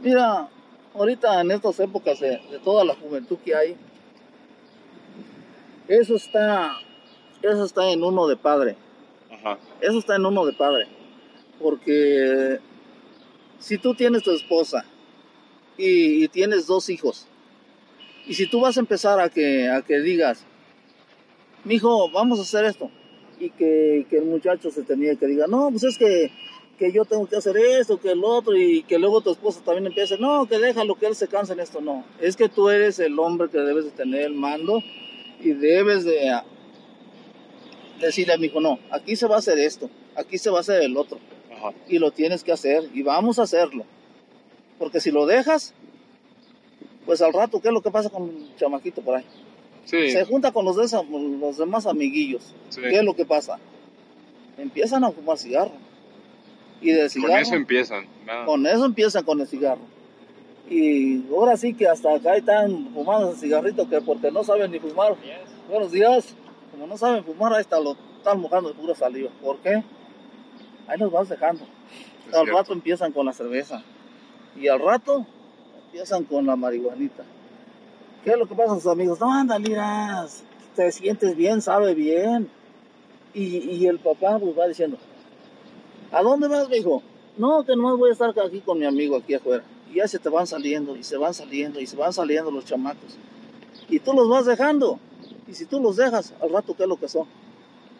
[0.00, 0.48] Mira,
[0.94, 3.76] ahorita en estas épocas de, de toda la juventud que hay,
[5.88, 6.78] eso está,
[7.42, 8.76] eso está en uno de padre.
[9.30, 9.58] Ajá.
[9.80, 10.86] Eso está en uno de padre.
[11.60, 12.58] Porque
[13.58, 14.84] si tú tienes tu esposa
[15.76, 17.26] y, y tienes dos hijos,
[18.26, 20.44] y si tú vas a empezar a que, a que digas,
[21.64, 22.90] mijo, vamos a hacer esto,
[23.40, 26.30] y que, que el muchacho se tenía que diga, no, pues es que,
[26.80, 29.86] que yo tengo que hacer esto, que el otro, y que luego tu esposa también
[29.88, 32.06] empiece, no, que déjalo, que él se canse en esto, no.
[32.18, 34.82] Es que tú eres el hombre que debes de tener el mando
[35.40, 36.42] y debes de ah,
[38.00, 40.60] decirle a mi hijo, no, aquí se va a hacer esto, aquí se va a
[40.62, 41.18] hacer el otro,
[41.52, 41.74] Ajá.
[41.86, 43.84] y lo tienes que hacer, y vamos a hacerlo.
[44.78, 45.74] Porque si lo dejas,
[47.04, 49.24] pues al rato, ¿qué es lo que pasa con el chamaquito por ahí?
[49.84, 50.98] Sí, Se junta con los, de
[51.58, 52.54] demás amiguillos.
[52.70, 52.80] sí.
[52.80, 53.58] ¿Qué es lo que pasa?
[54.56, 55.89] Empiezan a fumar cigarro.
[56.80, 58.06] Y del Con cigarro, eso empiezan.
[58.26, 58.46] nada.
[58.46, 59.80] con eso empiezan con el cigarro.
[60.68, 64.78] Y ahora sí que hasta acá están fumando el cigarrito que porque no saben ni
[64.78, 65.14] fumar.
[65.68, 66.34] Buenos días.
[66.70, 69.30] Como no saben fumar, ahí está, lo están mojando de pura saliva.
[69.42, 69.82] ¿Por qué?
[70.86, 71.64] Ahí nos vas dejando.
[72.28, 72.58] Es al cierto.
[72.58, 73.82] rato empiezan con la cerveza.
[74.56, 75.26] Y al rato
[75.86, 77.24] empiezan con la marihuanita.
[78.24, 79.18] ¿Qué es lo que pasa sus amigos?
[79.20, 80.44] No, anda, miras,
[80.76, 82.48] te sientes bien, sabe bien.
[83.34, 84.98] Y, y el papá pues va diciendo,
[86.12, 87.02] ¿a dónde vas, mijo?
[87.36, 89.64] No, que nomás voy a estar aquí con mi amigo aquí afuera.
[89.90, 92.64] Y ya se te van saliendo, y se van saliendo, y se van saliendo los
[92.64, 93.16] chamacos.
[93.88, 94.98] Y tú los vas dejando.
[95.48, 97.26] Y si tú los dejas, al rato, ¿qué es lo que son?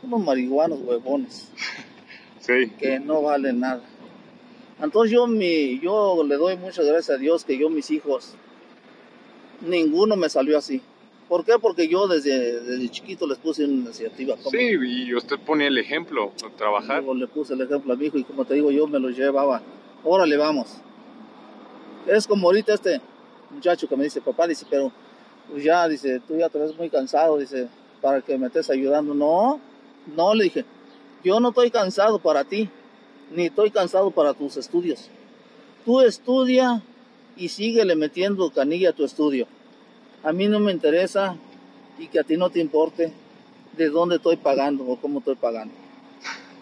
[0.03, 1.51] Unos marihuanos huevones
[2.41, 3.83] Sí, que no vale nada.
[4.81, 8.35] Entonces yo, mi, yo le doy muchas gracias a Dios que yo mis hijos,
[9.61, 10.81] ninguno me salió así.
[11.31, 11.53] ¿Por qué?
[11.61, 14.37] Porque yo desde, desde chiquito les puse una iniciativa.
[14.37, 17.05] Como, sí, y usted pone el ejemplo, a trabajar.
[17.05, 19.11] Yo le puse el ejemplo a mi hijo y como te digo, yo me lo
[19.11, 19.63] llevaba.
[20.03, 20.79] Órale, vamos.
[22.09, 23.01] Es como ahorita este
[23.49, 24.91] muchacho que me dice, papá, dice, pero
[25.49, 27.69] pues ya, dice, tú ya te ves muy cansado, dice,
[28.01, 29.15] para que me estés ayudando.
[29.15, 29.61] No,
[30.17, 30.65] no, le dije,
[31.23, 32.69] yo no estoy cansado para ti,
[33.31, 35.09] ni estoy cansado para tus estudios.
[35.85, 36.83] Tú estudia
[37.37, 39.47] y síguele metiendo canilla a tu estudio.
[40.23, 41.37] A mí no me interesa
[41.99, 43.13] y que a ti no te importe
[43.77, 45.75] de dónde estoy pagando o cómo estoy pagando.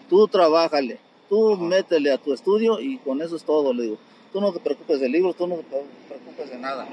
[0.09, 1.63] Tú trabájale, tú Ajá.
[1.63, 3.97] métele a tu estudio y con eso es todo, le digo.
[4.31, 6.87] Tú no te preocupes de libros, tú no te preocupes de nada.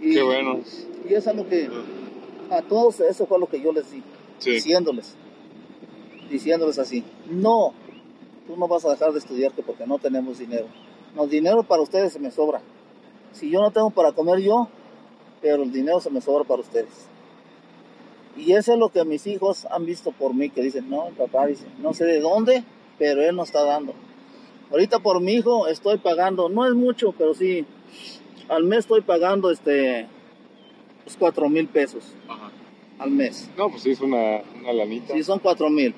[0.00, 0.60] Y, Qué bueno.
[1.08, 1.68] Y eso es lo que,
[2.50, 4.02] a todos eso fue lo que yo les di,
[4.38, 5.14] Sí, diciéndoles,
[6.30, 7.74] diciéndoles así, no,
[8.46, 10.66] tú no vas a dejar de estudiar que porque no tenemos dinero.
[11.14, 12.60] No, dinero para ustedes se me sobra.
[13.32, 14.68] Si yo no tengo para comer yo,
[15.40, 17.08] pero el dinero se me sobra para ustedes.
[18.36, 21.14] Y eso es lo que mis hijos han visto por mí, que dicen, no, el
[21.14, 22.64] papá dice, no sé de dónde,
[22.98, 23.94] pero él no está dando.
[24.70, 27.66] Ahorita por mi hijo estoy pagando, no es mucho, pero sí,
[28.48, 30.06] al mes estoy pagando este,
[31.04, 32.50] pues cuatro mil pesos Ajá.
[32.98, 33.50] al mes.
[33.56, 35.14] No, pues sí, es una, una lanita.
[35.14, 35.94] Sí, son cuatro mil.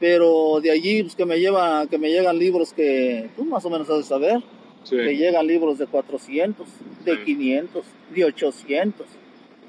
[0.00, 3.70] Pero de allí, pues que me lleva, que me llegan libros que tú más o
[3.70, 4.42] menos has de saber,
[4.88, 4.96] Sí.
[4.96, 6.66] llegan libros de 400,
[7.04, 7.24] de Sí.
[7.24, 7.84] 500,
[8.14, 9.06] de 800,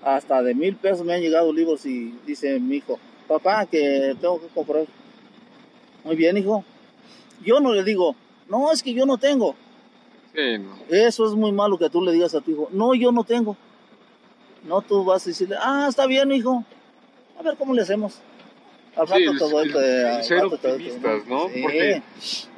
[0.04, 4.40] hasta de mil pesos me han llegado libros y dice mi hijo, papá, que tengo
[4.40, 4.86] que comprar.
[6.04, 6.64] Muy bien, hijo.
[7.44, 8.16] Yo no le digo,
[8.48, 9.56] no, es que yo no tengo.
[10.34, 10.78] Sí, no.
[10.90, 13.58] Eso es muy malo que tú le digas a tu hijo, no, yo no tengo.
[14.64, 16.64] No, tú vas a decirle, ah, está bien, hijo.
[17.38, 18.20] A ver cómo le hacemos.
[18.96, 21.48] Al Sí, rato te doy, el- te- el al ser rato te doy- optimistas, ¿no?
[21.50, 21.62] Sí.
[21.62, 22.02] Porque-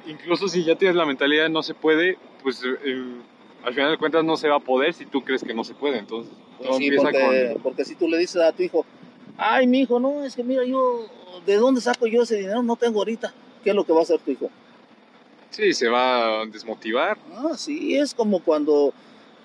[0.07, 3.03] Incluso si ya tienes la mentalidad de no se puede, pues eh,
[3.63, 5.75] al final de cuentas no se va a poder si tú crees que no se
[5.75, 5.99] puede.
[5.99, 7.61] Entonces, Pues todo sí, empieza porque, con...
[7.61, 8.83] porque si tú le dices a tu hijo,
[9.37, 11.05] ay, mi hijo, no, es que mira, yo,
[11.45, 12.63] ¿de dónde saco yo ese dinero?
[12.63, 13.31] No tengo ahorita.
[13.63, 14.49] ¿Qué es lo que va a hacer tu hijo?
[15.51, 17.17] Sí, se va a desmotivar.
[17.35, 18.93] Ah, sí, es como cuando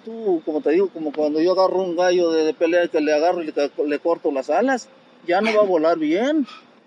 [0.06, 3.12] tú, como te digo, como cuando yo agarro un gallo de, de pelea que le
[3.12, 4.88] agarro y le, le corto las alas,
[5.26, 6.46] ya no va a volar bien.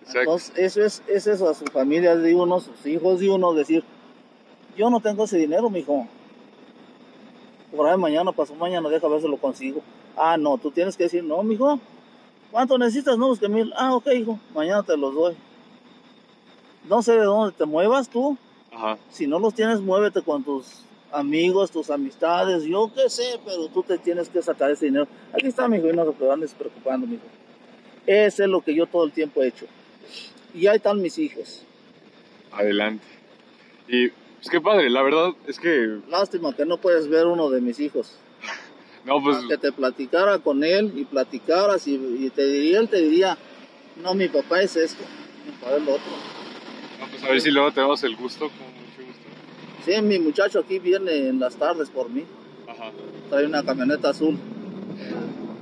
[0.09, 0.31] Exacto.
[0.31, 3.83] Entonces, eso es, es eso a su familia de uno, sus hijos de uno, decir,
[4.75, 6.07] yo no tengo ese dinero, mijo.
[7.75, 9.81] Por ahí mañana, pasó mañana, deja ver si lo consigo.
[10.17, 11.79] Ah, no, tú tienes que decir, no, mijo,
[12.49, 13.19] ¿cuánto necesitas?
[13.19, 13.71] No, es que mil.
[13.77, 15.35] Ah, ok, hijo, mañana te los doy.
[16.87, 18.35] No sé de dónde te muevas tú.
[18.71, 18.97] Ajá.
[19.11, 23.83] Si no los tienes, muévete con tus amigos, tus amistades, yo qué sé, pero tú
[23.83, 25.07] te tienes que sacar ese dinero.
[25.33, 27.23] Aquí está, mijo, y no te andes preocupando, mijo.
[28.07, 29.67] Ese es lo que yo todo el tiempo he hecho.
[30.53, 31.63] Y ahí están mis hijos.
[32.51, 33.05] Adelante.
[33.87, 35.99] Y pues qué padre, la verdad es que...
[36.09, 38.15] Lástima que no puedes ver uno de mis hijos.
[39.05, 39.37] No, pues...
[39.47, 43.37] Que te platicara con él y platicaras y, y te diría, él te diría,
[44.03, 45.03] no, mi papá es esto,
[45.45, 46.11] mi papá es lo otro.
[46.99, 49.85] no, pues, a ver si luego tenemos el gusto, con mucho gusto.
[49.85, 52.25] Sí, mi muchacho aquí viene en las tardes por mí.
[52.67, 52.91] Ajá.
[53.29, 54.37] Trae una camioneta azul.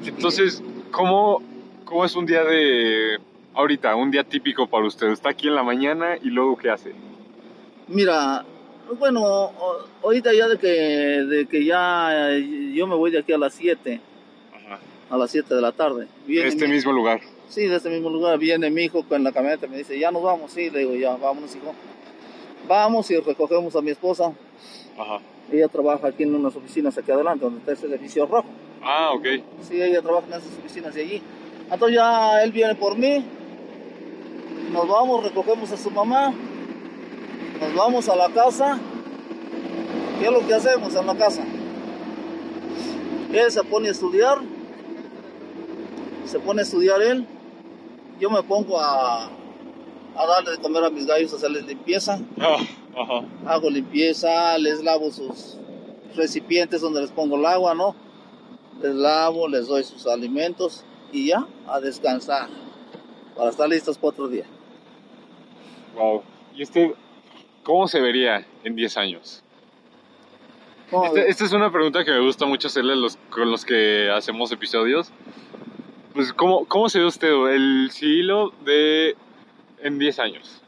[0.03, 0.61] Entonces,
[0.91, 1.41] ¿cómo,
[1.85, 3.19] ¿cómo es un día de...
[3.57, 5.07] Ahorita, un día típico para usted?
[5.07, 6.93] Está aquí en la mañana y luego ¿qué hace?
[7.87, 8.45] Mira,
[8.99, 9.51] Bueno,
[10.03, 12.29] ahorita ya de que, de que ya
[12.73, 13.99] yo me voy de aquí a las 7,
[14.55, 14.79] Ajá.
[15.09, 16.07] a las 7 de la tarde.
[16.27, 17.19] Viene este mi- mismo lugar.
[17.49, 18.37] Sí, de este mismo lugar.
[18.37, 20.51] Viene mi hijo con la camioneta me dice, ya nos vamos.
[20.51, 21.73] Sí, le digo, ya, vámonos, hijo.
[22.67, 24.31] Vamos y recogemos a mi esposa.
[24.99, 25.19] Ajá.
[25.51, 28.47] Ella trabaja aquí en unas oficinas aquí adelante, donde está ese edificio rojo.
[28.83, 29.25] Ah, ok.
[29.63, 31.21] Sí, ella trabaja en esas oficinas de allí.
[31.71, 33.25] Entonces ya él viene por mí.
[34.71, 36.33] Nos vamos, recogemos a su mamá.
[37.59, 38.79] Nos vamos a la casa.
[40.19, 41.43] ¿Qué es lo que hacemos en la casa?
[43.33, 44.39] Él se pone a estudiar.
[46.25, 47.25] Se pone a estudiar él.
[48.19, 52.19] Yo me pongo a, a darle de comer a mis gallos, a hacerles limpieza.
[52.39, 53.23] Ajá.
[53.45, 55.57] Hago limpieza, les lavo sus
[56.15, 57.95] recipientes donde les pongo el agua, ¿no?
[58.81, 62.49] Les lavo, les doy sus alimentos y ya, a descansar.
[63.37, 64.45] Para estar listos para otro día.
[65.95, 66.23] Wow.
[66.55, 66.93] ¿Y este
[67.63, 69.43] cómo se vería en 10 años?
[70.89, 71.29] ¿Cómo Este- ves?
[71.31, 75.11] esta es una pregunta que me gusta mucho hacerle los, con los que hacemos episodios.
[76.13, 79.15] Pues, ¿cómo, cómo se ve usted el siglo de
[79.83, 80.61] en 10 años?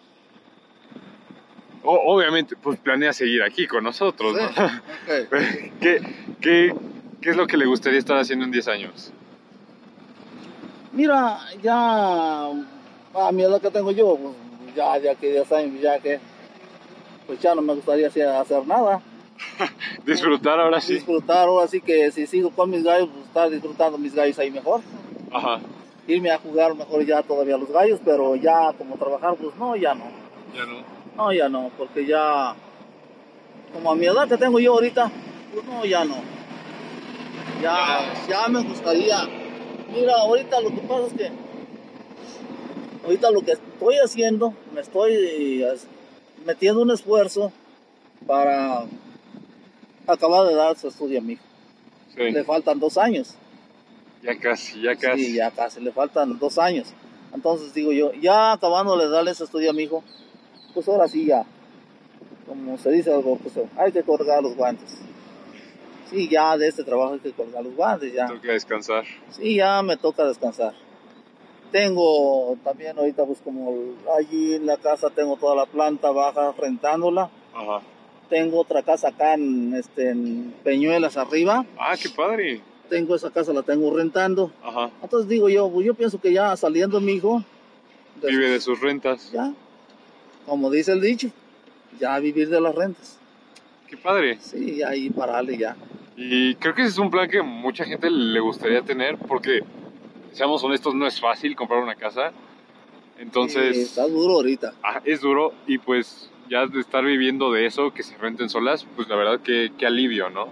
[1.84, 4.66] O- obviamente, pues planea seguir aquí con nosotros, Sí, ¿no?
[4.68, 5.30] ok.
[5.82, 6.02] ¿Qué,
[6.42, 6.76] qué,
[7.22, 9.12] qué es lo que le gustaría estar haciendo en 10 años?
[10.92, 16.00] Mira, ya a mi edad que tengo yo, pues, ya, ya que 10 años, ya
[16.00, 16.20] que,
[17.28, 19.02] pues ya no me gustaría hacer, hacer nada.
[20.06, 20.96] Disfrutar ahora sí.
[20.96, 24.52] Disfrutar, ahora sí que si sigo con mis gallos, pues estar disfrutando mis gallos ahí
[24.52, 24.82] mejor.
[25.32, 25.60] Ajá.
[26.08, 29.94] Irme a jugar mejor ya todavía los gallos, pero ya como trabajar, pues no, ya
[29.94, 30.06] no.
[30.56, 30.84] Ya no.
[31.16, 32.56] No, ya no, porque ya,
[33.74, 35.12] como a mi edad que tengo yo ahorita,
[35.54, 36.16] pues no, ya no.
[37.62, 39.39] Ya, ya me gustaría.
[39.92, 41.32] Mira, ahorita lo que pasa es que,
[43.04, 45.66] ahorita lo que estoy haciendo, me estoy
[46.46, 47.52] metiendo un esfuerzo
[48.28, 48.86] para
[50.06, 51.44] acabar de dar su estudio a mi hijo.
[52.16, 52.32] Sí.
[52.32, 53.36] Le faltan dos años.
[54.22, 55.26] Ya casi, ya casi.
[55.26, 56.94] Sí, ya casi, le faltan dos años.
[57.34, 60.04] Entonces digo yo, ya acabándole de darle ese estudio a mi hijo,
[60.74, 61.46] pues ahora sí ya,
[62.48, 64.98] como se dice algo, pues hay que colgar los guantes.
[66.10, 68.28] Sí, ya de este trabajo hay que colgar los guantes, ya.
[68.28, 69.04] Tengo que descansar.
[69.32, 70.74] Sí, ya me toca descansar.
[71.72, 77.30] Tengo también ahorita, pues como allí en la casa tengo toda la planta baja rentándola.
[77.54, 77.82] Ajá.
[78.28, 81.66] Tengo otra casa acá en, este, en Peñuelas arriba.
[81.78, 82.62] Ah, qué padre.
[82.90, 84.52] Tengo esa casa, la tengo rentando.
[84.64, 84.90] Ajá.
[85.04, 87.44] Entonces digo yo, pues yo pienso que ya saliendo mi hijo,
[88.22, 89.32] de- Vive de sus rentas.
[89.32, 89.54] ya,
[90.48, 91.30] como dice el dicho,
[92.00, 93.18] ya vivir de las rentas.
[93.88, 94.40] Qué padre.
[94.42, 95.76] Sí, ahí pararle ya.
[96.22, 99.64] Y creo que ese es un plan que mucha gente le gustaría tener porque,
[100.34, 102.32] seamos honestos, no es fácil comprar una casa.
[102.32, 104.74] Sí, Entonces, está duro ahorita.
[104.84, 108.86] ah, es duro y pues ya de estar viviendo de eso, que se renten solas,
[108.98, 110.50] pues la verdad que, que alivio, ¿no?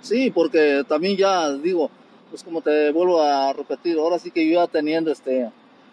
[0.00, 1.90] Sí, porque también ya digo,
[2.30, 5.50] pues como te vuelvo a repetir, ahora sí que yo ya teniendo este,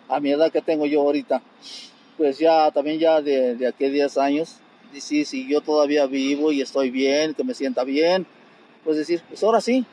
[0.07, 1.41] a mi edad que tengo yo ahorita,
[2.17, 4.55] pues ya también ya de, de aquí a 10 años,
[4.93, 8.25] y sí, si yo todavía vivo y estoy bien, que me sienta bien,
[8.83, 9.85] pues decir, pues ahora sí,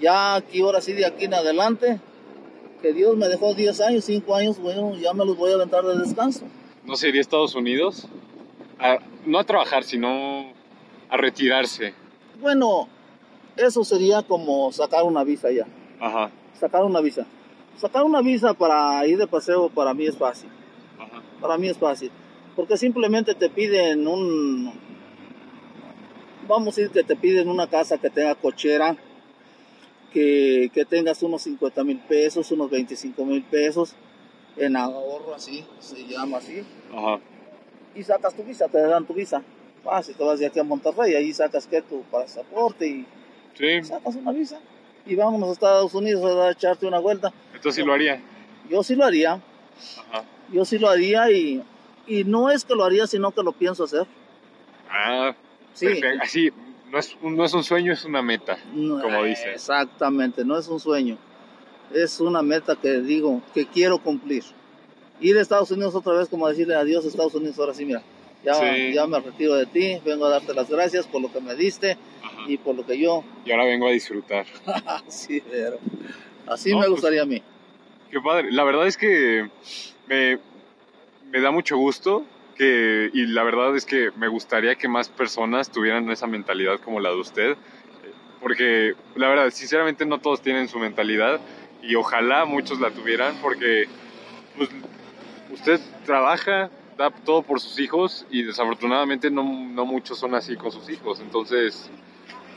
[0.00, 2.00] ya aquí, ahora sí, de aquí en adelante,
[2.82, 5.84] que Dios me dejó 10 años, 5 años, bueno, ya me los voy a aventar
[5.84, 6.44] de descanso.
[6.84, 8.06] ¿No se iría a Estados Unidos?
[8.78, 10.52] A- no a trabajar, sino
[11.10, 11.92] a retirarse.
[12.40, 12.88] Bueno,
[13.56, 15.66] eso sería como sacar una visa ya.
[16.00, 17.26] Ajá, sacar una visa.
[17.76, 20.48] Sacar una visa para ir de paseo para mí es fácil.
[20.98, 21.20] ajá.
[21.40, 22.10] Para mí es fácil.
[22.56, 24.72] Porque simplemente te piden un...
[26.50, 28.96] Vamos a decir que te piden una casa que tenga cochera,
[30.12, 33.94] que, que tengas unos 50 mil pesos, unos 25 mil pesos
[34.56, 36.64] en ahorro así, se llama así.
[36.92, 37.20] Ajá.
[37.94, 39.44] Y sacas tu visa, te dan tu visa.
[39.84, 43.06] Fácil, te vas de aquí a Monterrey, ahí sacas que tu pasaporte y
[43.54, 44.58] Sí, sacas una visa.
[45.06, 47.32] Y vámonos a Estados Unidos a echarte una vuelta.
[47.54, 48.20] entonces sí lo haría.
[48.68, 49.34] Yo sí lo haría,
[50.10, 50.24] Ajá.
[50.52, 51.62] yo sí lo haría y,
[52.08, 54.04] y no es que lo haría, sino que lo pienso hacer.
[54.90, 55.32] Ah,
[55.74, 56.18] Sí, perfecto.
[56.22, 56.50] Así,
[56.90, 59.52] no es, un- no es un sueño, es una meta, No, como dice.
[59.52, 61.16] Exactamente, no es un sueño,
[61.94, 64.42] es una meta que digo que quiero cumplir.
[65.20, 68.02] Ir a Estados Unidos otra vez, como decirle adiós a Estados Unidos, ahora sí, mira,
[68.44, 68.92] ya, Sí.
[68.94, 71.98] ya me retiro de ti, vengo a darte las gracias por lo que me diste
[72.22, 72.42] Ajá.
[72.48, 74.46] y por lo que yo, Y ahora vengo a disfrutar.
[75.06, 75.78] así, pero
[76.46, 77.42] así No, me pues, gustaría a mí.
[78.10, 78.50] Qué padre.
[78.50, 79.48] La verdad es que
[80.08, 80.38] me,
[81.30, 82.24] me da mucho gusto
[82.60, 87.00] que, y la verdad es que me gustaría que más personas tuvieran esa mentalidad como
[87.00, 87.56] la de usted, eh,
[88.38, 91.40] porque la verdad, sinceramente no todos tienen su mentalidad
[91.82, 93.86] y ojalá muchos la tuvieran porque
[94.58, 94.68] pues,
[95.50, 100.70] usted trabaja, da todo por sus hijos y desafortunadamente no, no muchos son así con
[100.70, 101.18] sus hijos.
[101.20, 101.88] Entonces,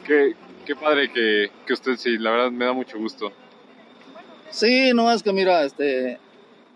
[0.06, 0.36] qué,
[0.66, 3.32] qué padre que, que usted sí, la verdad me da mucho gusto.
[4.50, 6.20] Sí, no es que mira, este,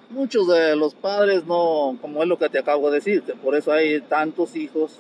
[0.10, 3.72] muchos de los padres no, como es lo que te acabo de decir, por eso
[3.72, 4.98] hay tantos hijos,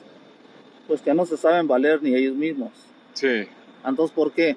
[0.87, 2.71] pues que no se saben valer ni ellos mismos.
[3.13, 3.47] Sí,
[3.85, 4.55] Entonces, ¿por qué?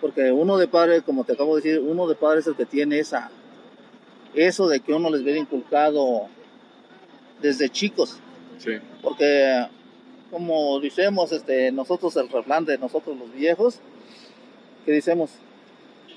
[0.00, 2.66] Porque uno de padre, como te acabo de decir, uno de padre es el que
[2.66, 3.30] tiene esa,
[4.34, 6.28] eso de que uno les viene inculcado
[7.40, 8.18] desde chicos.
[8.58, 8.72] sí,
[9.02, 9.66] Porque,
[10.30, 13.80] como decimos, este, nosotros el refrán de nosotros los viejos,
[14.84, 15.30] que decimos,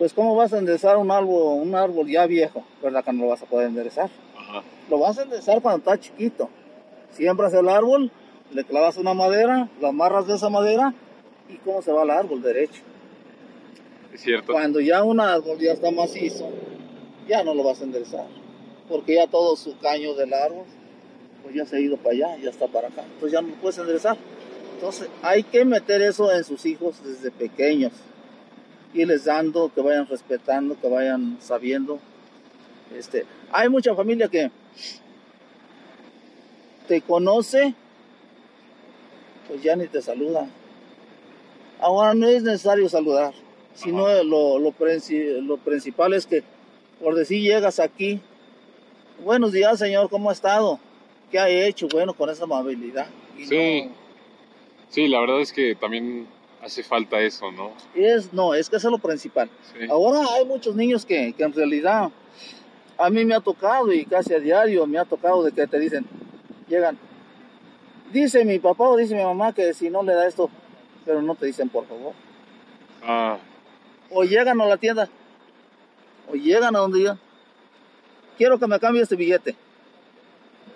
[0.02, 2.64] pues ¿cómo vas a enderezar un árbol, un árbol ya viejo?
[2.82, 4.10] ¿Verdad que no lo vas a poder enderezar?
[4.36, 6.50] ajá, Lo vas a enderezar cuando está chiquito.
[7.12, 8.10] Siembras el árbol,
[8.52, 10.96] le clavas una madera, lo amarras de esa madera
[11.50, 12.82] y cómo se va el árbol derecho.
[14.12, 14.54] es cierto.
[14.54, 16.50] Cuando ya un árbol ya está macizo,
[17.28, 18.26] ya no lo vas a enderezar.
[18.90, 20.66] Porque ya todo su caño del árbol,
[21.44, 23.04] pues ya se ha ido para allá, ya está para acá.
[23.04, 24.18] Entonces ya no lo puedes enderezar.
[24.74, 27.92] Entonces hay que meter eso en sus hijos desde pequeños.
[28.94, 32.00] Irles dando, que vayan respetando, que vayan sabiendo.
[32.98, 34.52] Este, hay mucha familia que
[36.88, 37.74] te conoce,
[39.48, 40.48] pues ya ni te saluda.
[41.80, 43.34] Ahora no es necesario saludar,
[43.74, 46.44] sino lo, lo, princi- lo principal es que
[47.00, 48.20] por decir llegas aquí,
[49.24, 50.80] buenos días señor, ¿cómo ha estado?
[51.32, 51.88] ¿Qué ha hecho?
[51.88, 53.08] Bueno, con esa amabilidad.
[53.38, 53.84] Y Sí.
[53.86, 54.02] no-
[54.90, 56.28] Sí, la verdad es que también
[56.62, 57.72] hace falta eso, ¿no?
[57.96, 59.50] es, no, es que eso es lo principal.
[59.74, 62.12] Sí, Ahora hay muchos niños que, que en realidad
[62.98, 65.80] a mí me ha tocado y casi a diario me ha tocado de que te
[65.80, 66.06] dicen,
[66.68, 66.98] llegan,
[68.14, 70.50] dice mi papá o dice mi mamá que si no le da esto,
[71.06, 72.14] pero no te dicen por favor.
[73.04, 73.38] ah,
[74.12, 75.10] O llegan a la tienda,
[76.32, 77.18] o llegan a donde yo,
[78.38, 79.56] quiero que me cambie este billete.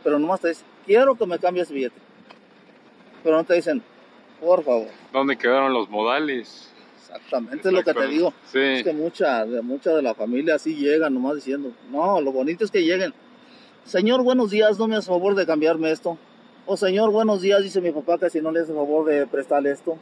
[0.03, 1.99] Pero nomás te dicen, quiero que me cambie este billete.
[3.23, 3.83] Pero no te dicen,
[4.39, 4.87] por favor.
[5.11, 6.71] ¿dónde quedaron los modales?
[7.05, 8.33] Exactamente es lo que te digo.
[8.51, 12.31] Sí, Es que mucha de, mucha de la familia así llegan nomás diciendo, no, lo
[12.31, 13.13] bonito es que lleguen.
[13.85, 16.17] Señor, buenos días, no me hace favor de cambiarme esto.
[16.65, 19.71] O señor, buenos días, dice mi papá que si no le hace favor de prestarle
[19.71, 19.97] esto.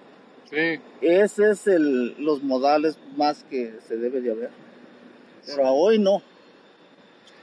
[0.50, 4.50] sí, Ese es el, los modales más que se debe de haber.
[5.46, 6.22] Pero a hoy no.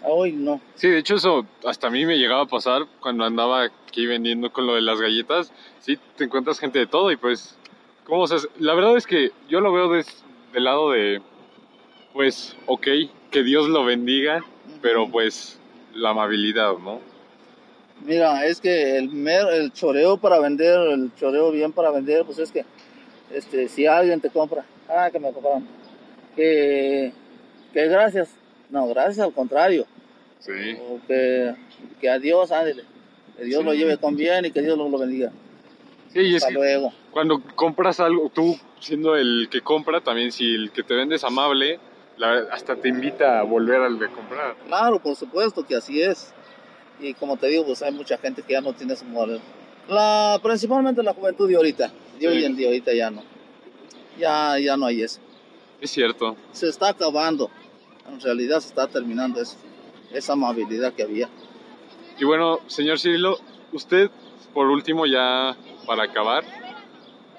[0.02, 0.60] Hoy no.
[0.76, 4.50] Sí, de hecho eso hasta a mí me llegaba a pasar cuando andaba aquí vendiendo
[4.52, 5.52] con lo de las galletas.
[5.80, 7.56] Sí, te encuentras gente de todo y pues,
[8.04, 8.48] ¿cómo se hace?
[8.58, 11.20] La verdad es que yo lo veo des- del lado de,
[12.14, 12.86] pues, ok,
[13.30, 14.42] que Dios lo bendiga,
[14.80, 15.58] pero pues
[15.94, 17.00] la amabilidad, ¿no?
[18.02, 22.38] Mira, es que el, mer- el choreo para vender, el choreo bien para vender, pues
[22.38, 22.64] es que
[23.30, 25.68] este, si alguien te compra, ah, que me compraron,
[26.34, 27.12] que,
[27.74, 28.30] que gracias,
[28.70, 29.86] no, gracias al contrario,
[30.38, 30.52] Sí,
[31.06, 31.54] que,
[32.00, 32.84] que a Dios, ándele,
[33.36, 33.66] que Dios Sí.
[33.66, 35.30] lo lleve con bien y que Dios lo, lo bendiga.
[36.12, 36.92] sí y es Hasta que luego.
[37.10, 41.24] cuando compras algo, tú siendo el que compra, también si el que te vende es
[41.24, 41.78] amable,
[42.16, 44.56] la- hasta te invita a volver al de comprar.
[44.66, 46.32] Claro, por supuesto que así es.
[47.00, 49.40] Y como te digo, pues hay mucha gente que ya no tiene ese modelo.
[49.88, 52.44] La, principalmente la juventud de ahorita, de hoy Sí.
[52.44, 53.22] en día, ahorita ya no.
[54.18, 55.18] Ya, ya no hay eso.
[55.80, 56.36] Es cierto.
[56.52, 57.50] Se está acabando.
[58.12, 59.56] En realidad se está terminando eso.
[60.12, 61.28] Esa amabilidad que había.
[62.18, 63.38] Y bueno, señor Cirilo,
[63.72, 64.10] usted,
[64.52, 65.56] por último, ya
[65.86, 66.44] para acabar,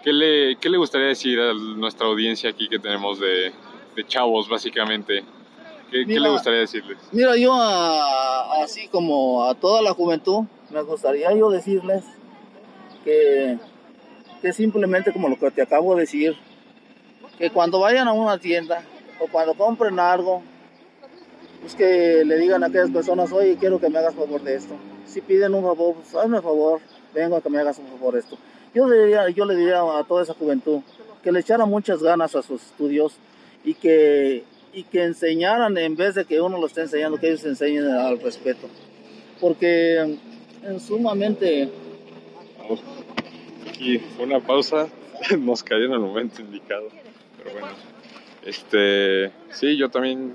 [0.03, 3.51] ¿qué le, qué le gustaría decir a nuestra audiencia aquí que tenemos de,
[3.95, 5.24] de chavos, básicamente?
[5.91, 6.22] ¿Qué, qué Mira.
[6.22, 6.97] le gustaría decirles?
[7.11, 12.05] Mira, yo a- así como a toda la juventud, me gustaría yo decirles
[13.03, 13.57] que,
[14.41, 16.36] que simplemente como lo que te acabo de decir,
[17.38, 18.84] que cuando vayan a una tienda
[19.19, 20.41] o cuando compren algo,
[21.62, 24.76] pues que le digan a aquellas personas, oye, quiero que me hagas favor de esto.
[25.05, 26.82] Si piden un favor, pues hazme favor,
[27.14, 28.38] vengo a que me hagas un favor de esto.
[28.74, 30.82] Yo le diría, yo le diría a toda esa juventud
[31.24, 33.14] que le echara muchas ganas a sus estudios
[33.64, 34.43] y que,
[34.74, 38.20] y que enseñaran en vez de que uno lo esté enseñando, que ellos enseñen al
[38.20, 38.68] respeto.
[39.39, 40.18] Porque
[40.64, 41.70] en sumamente.
[43.70, 44.88] Aquí una pausa,
[45.39, 46.88] nos cayó en el momento indicado,
[47.38, 47.68] pero bueno.
[48.43, 50.34] Este, sí, yo también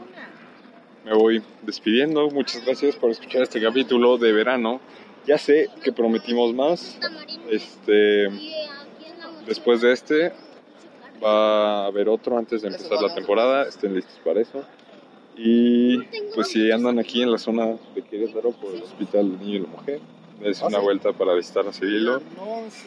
[1.06, 2.28] me voy despidiendo.
[2.30, 4.80] Muchas gracias por escuchar este capítulo de verano.
[5.24, 6.98] Ya sé que prometimos más.
[7.48, 8.28] Este,
[9.46, 10.32] después de este
[11.22, 13.68] va a haber otro antes de empezar la temporada.
[13.68, 14.64] Estén listos para eso.
[15.36, 15.98] Y
[16.34, 19.60] pues si andan aquí en la zona de Querétaro por el Hospital del Niño y
[19.60, 20.00] la Mujer,
[20.60, 22.20] ¿Ah, una vuelta para visitar a Cirilo.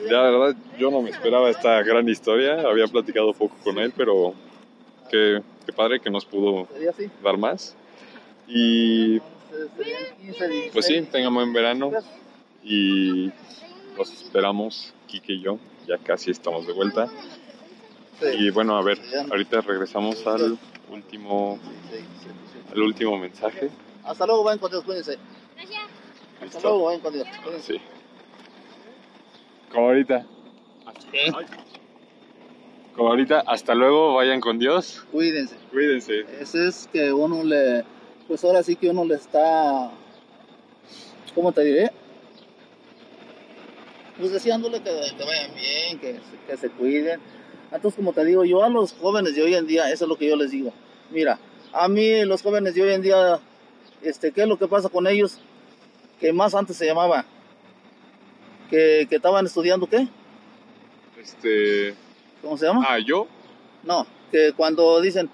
[0.10, 2.62] Ya, la verdad, yo no me esperaba esta gran historia.
[2.68, 4.34] Había platicado poco con él, pero
[5.10, 6.68] qué, qué padre que nos pudo
[7.24, 7.78] dar más.
[8.50, 9.20] Y
[9.78, 10.72] Serían 15, 16.
[10.74, 11.92] pues sí, tengan buen verano.
[12.64, 13.32] y
[13.98, 17.08] los esperamos, Kike y yo, ya casi estamos de vuelta.
[18.20, 18.28] Sí.
[18.38, 20.58] Y bueno, a ver, ahorita regresamos al
[20.90, 21.60] último,
[22.72, 23.70] al último mensaje.
[24.04, 25.18] Hasta luego, vayan con Dios, cuídense.
[26.36, 26.60] Hasta ¿Listo?
[26.64, 27.28] luego, vayan con Dios.
[27.44, 27.74] Cuídense.
[27.74, 27.82] Sí.
[29.72, 30.26] Como ahorita.
[32.96, 35.06] Como ahorita, hasta luego, vayan con Dios.
[35.12, 35.56] Cuídense.
[35.72, 36.26] Cuídense.
[36.40, 37.84] Ese es que uno le,
[38.30, 39.92] pues ahora sí que uno le está,
[41.36, 41.92] ¿cómo te diré?
[44.18, 47.20] Pues deseándole que, que vayan bien, que, se- que se cuiden.
[47.72, 50.16] Entonces, como te digo, yo a los jóvenes de hoy en día, eso es lo
[50.18, 50.72] que yo les digo.
[51.12, 51.40] Mira,
[51.74, 53.40] a mí los jóvenes de hoy en día,
[54.02, 55.40] este, ¿qué es lo que pasa con ellos?
[56.20, 57.26] Que más antes se llamaba,
[58.70, 60.08] que, que estaban estudiando, ¿qué?
[61.20, 61.96] Este.
[62.42, 62.86] ¿Cómo se llama?
[62.88, 63.28] Ah, yo.
[63.84, 65.30] No, que cuando dicen,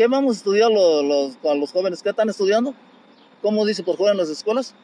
[0.00, 2.02] ¿qué vamos a estudiar los, los, con los jóvenes?
[2.02, 2.74] ¿Qué están estudiando?
[3.42, 4.74] ¿Cómo dice por fuera en las escuelas?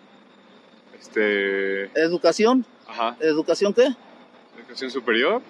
[1.00, 1.84] Este.
[1.98, 3.16] Educación, Ajá.
[3.20, 3.88] ¿educación qué?
[4.58, 5.40] Educación superior.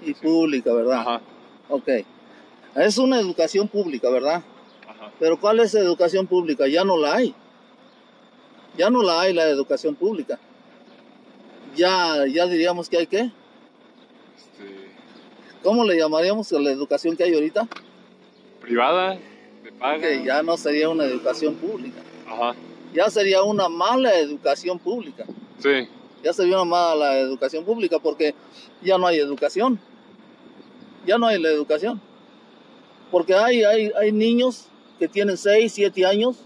[0.00, 1.00] Y pública, ¿verdad?
[1.00, 1.20] Ajá.
[1.68, 1.86] Ok.
[2.76, 4.42] Es una educación pública, ¿verdad?
[4.88, 5.12] Ajá.
[5.18, 6.66] Pero ¿cuál es educación pública?
[6.66, 7.34] Ya no la hay.
[8.78, 10.38] Ya no la hay la educación pública.
[11.76, 13.30] Ya, ya diríamos que hay qué?
[14.38, 14.90] Este.
[15.62, 17.68] ¿Cómo le llamaríamos a la educación que hay ahorita?
[18.60, 19.18] Privada.
[19.62, 20.00] De paga.
[20.00, 22.00] Que ya no sería una educación pública.
[22.28, 22.54] Ajá.
[22.92, 25.24] Ya sería una mala educación pública.
[25.58, 25.88] Sí.
[26.22, 28.34] ya se vio mala la educación pública porque
[28.82, 29.78] ya no hay educación.
[31.06, 32.00] Ya no hay la educación.
[33.10, 34.66] Porque hay, hay, hay niños
[34.98, 36.36] que tienen 6, 7 años,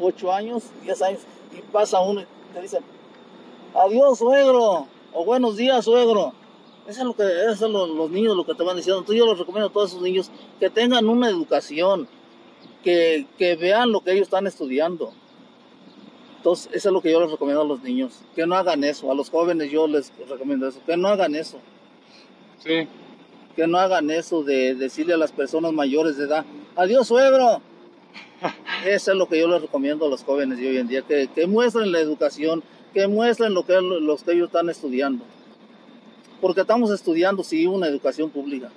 [0.00, 1.20] 8 años, 10 años,
[1.56, 2.82] y pasa uno y te dicen,
[3.74, 6.32] adiós suegro, o buenos días suegro.
[6.86, 9.00] Eso es lo que eso es lo- los niños lo que te van diciendo.
[9.00, 10.30] Entonces yo les recomiendo a todos esos niños
[10.60, 12.06] que tengan una educación,
[12.82, 15.12] que, que vean lo que ellos están estudiando.
[16.36, 19.10] Entonces, eso es lo que yo les recomiendo a los niños, que no hagan eso.
[19.10, 21.58] A los jóvenes yo les recomiendo eso, que no hagan eso.
[22.58, 22.86] Sí.
[23.56, 26.44] Que no hagan eso de decirle a las personas mayores de edad,
[26.76, 27.62] adiós suegro.
[28.84, 31.28] Eso es lo que yo les recomiendo a los jóvenes de hoy en día, que,
[31.34, 32.62] que muestren la educación,
[32.92, 35.24] que muestren lo que, los que ellos están estudiando.
[36.40, 38.70] Porque estamos estudiando, sí, una educación pública,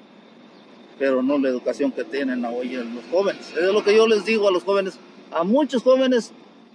[0.97, 3.51] pero no la educación que tienen hoy los jóvenes.
[3.57, 4.99] Es lo que yo les digo a los jóvenes.
[5.31, 6.31] A muchos jóvenes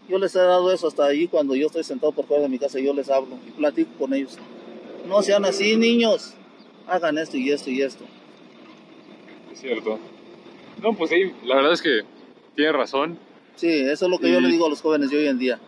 [0.09, 2.59] yo les he dado eso hasta allí cuando yo estoy sentado por fuera de mi
[2.59, 4.39] casa, yo les hablo y platico con ellos.
[5.09, 6.35] No sean así, niños.
[6.87, 8.05] Hagan esto y esto y esto.
[9.53, 9.99] Es cierto.
[10.83, 12.01] No, pues sí, la verdad es que
[12.57, 13.18] tiene razón.
[13.57, 15.39] Sí, eso es lo que yo Y- le digo a los jóvenes de hoy en
[15.39, 15.59] día.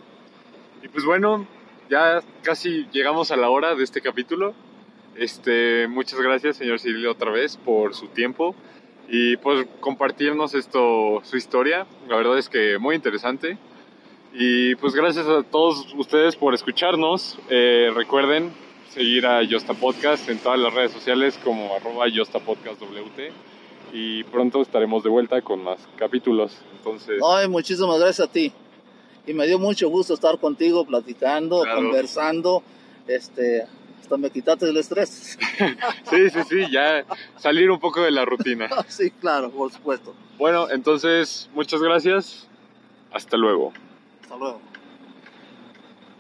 [0.83, 1.47] Y pues bueno,
[1.89, 4.55] ya casi llegamos a la hora de este capítulo.
[5.17, 8.55] Este, muchas gracias, señor Cirilo, otra vez por su tiempo
[9.09, 11.87] y por compartirnos esto, su historia.
[12.09, 13.59] La verdad es que muy interesante.
[14.33, 17.39] Y pues gracias a todos ustedes por escucharnos.
[17.51, 18.53] Eh, recuerden
[18.91, 23.33] seguir a Yosta Podcast en todas las redes sociales como arroba Yosta Podcast WT.
[23.93, 26.57] Y pronto estaremos de vuelta con más capítulos.
[26.77, 28.53] Entonces, Ay, muchísimas gracias a ti.
[29.27, 31.77] Y me dio mucho gusto estar contigo, platicando, Claro.
[31.83, 32.63] conversando.
[33.07, 33.67] Este,
[34.05, 35.39] hasta me quitaste el estrés.
[36.11, 37.05] sí, sí, sí, ya
[37.39, 38.69] salir un poco de la rutina.
[38.89, 40.15] sí, claro, por supuesto.
[40.37, 42.47] Bueno, entonces, muchas gracias.
[43.13, 43.73] Hasta luego.
[44.23, 44.61] Hasta luego.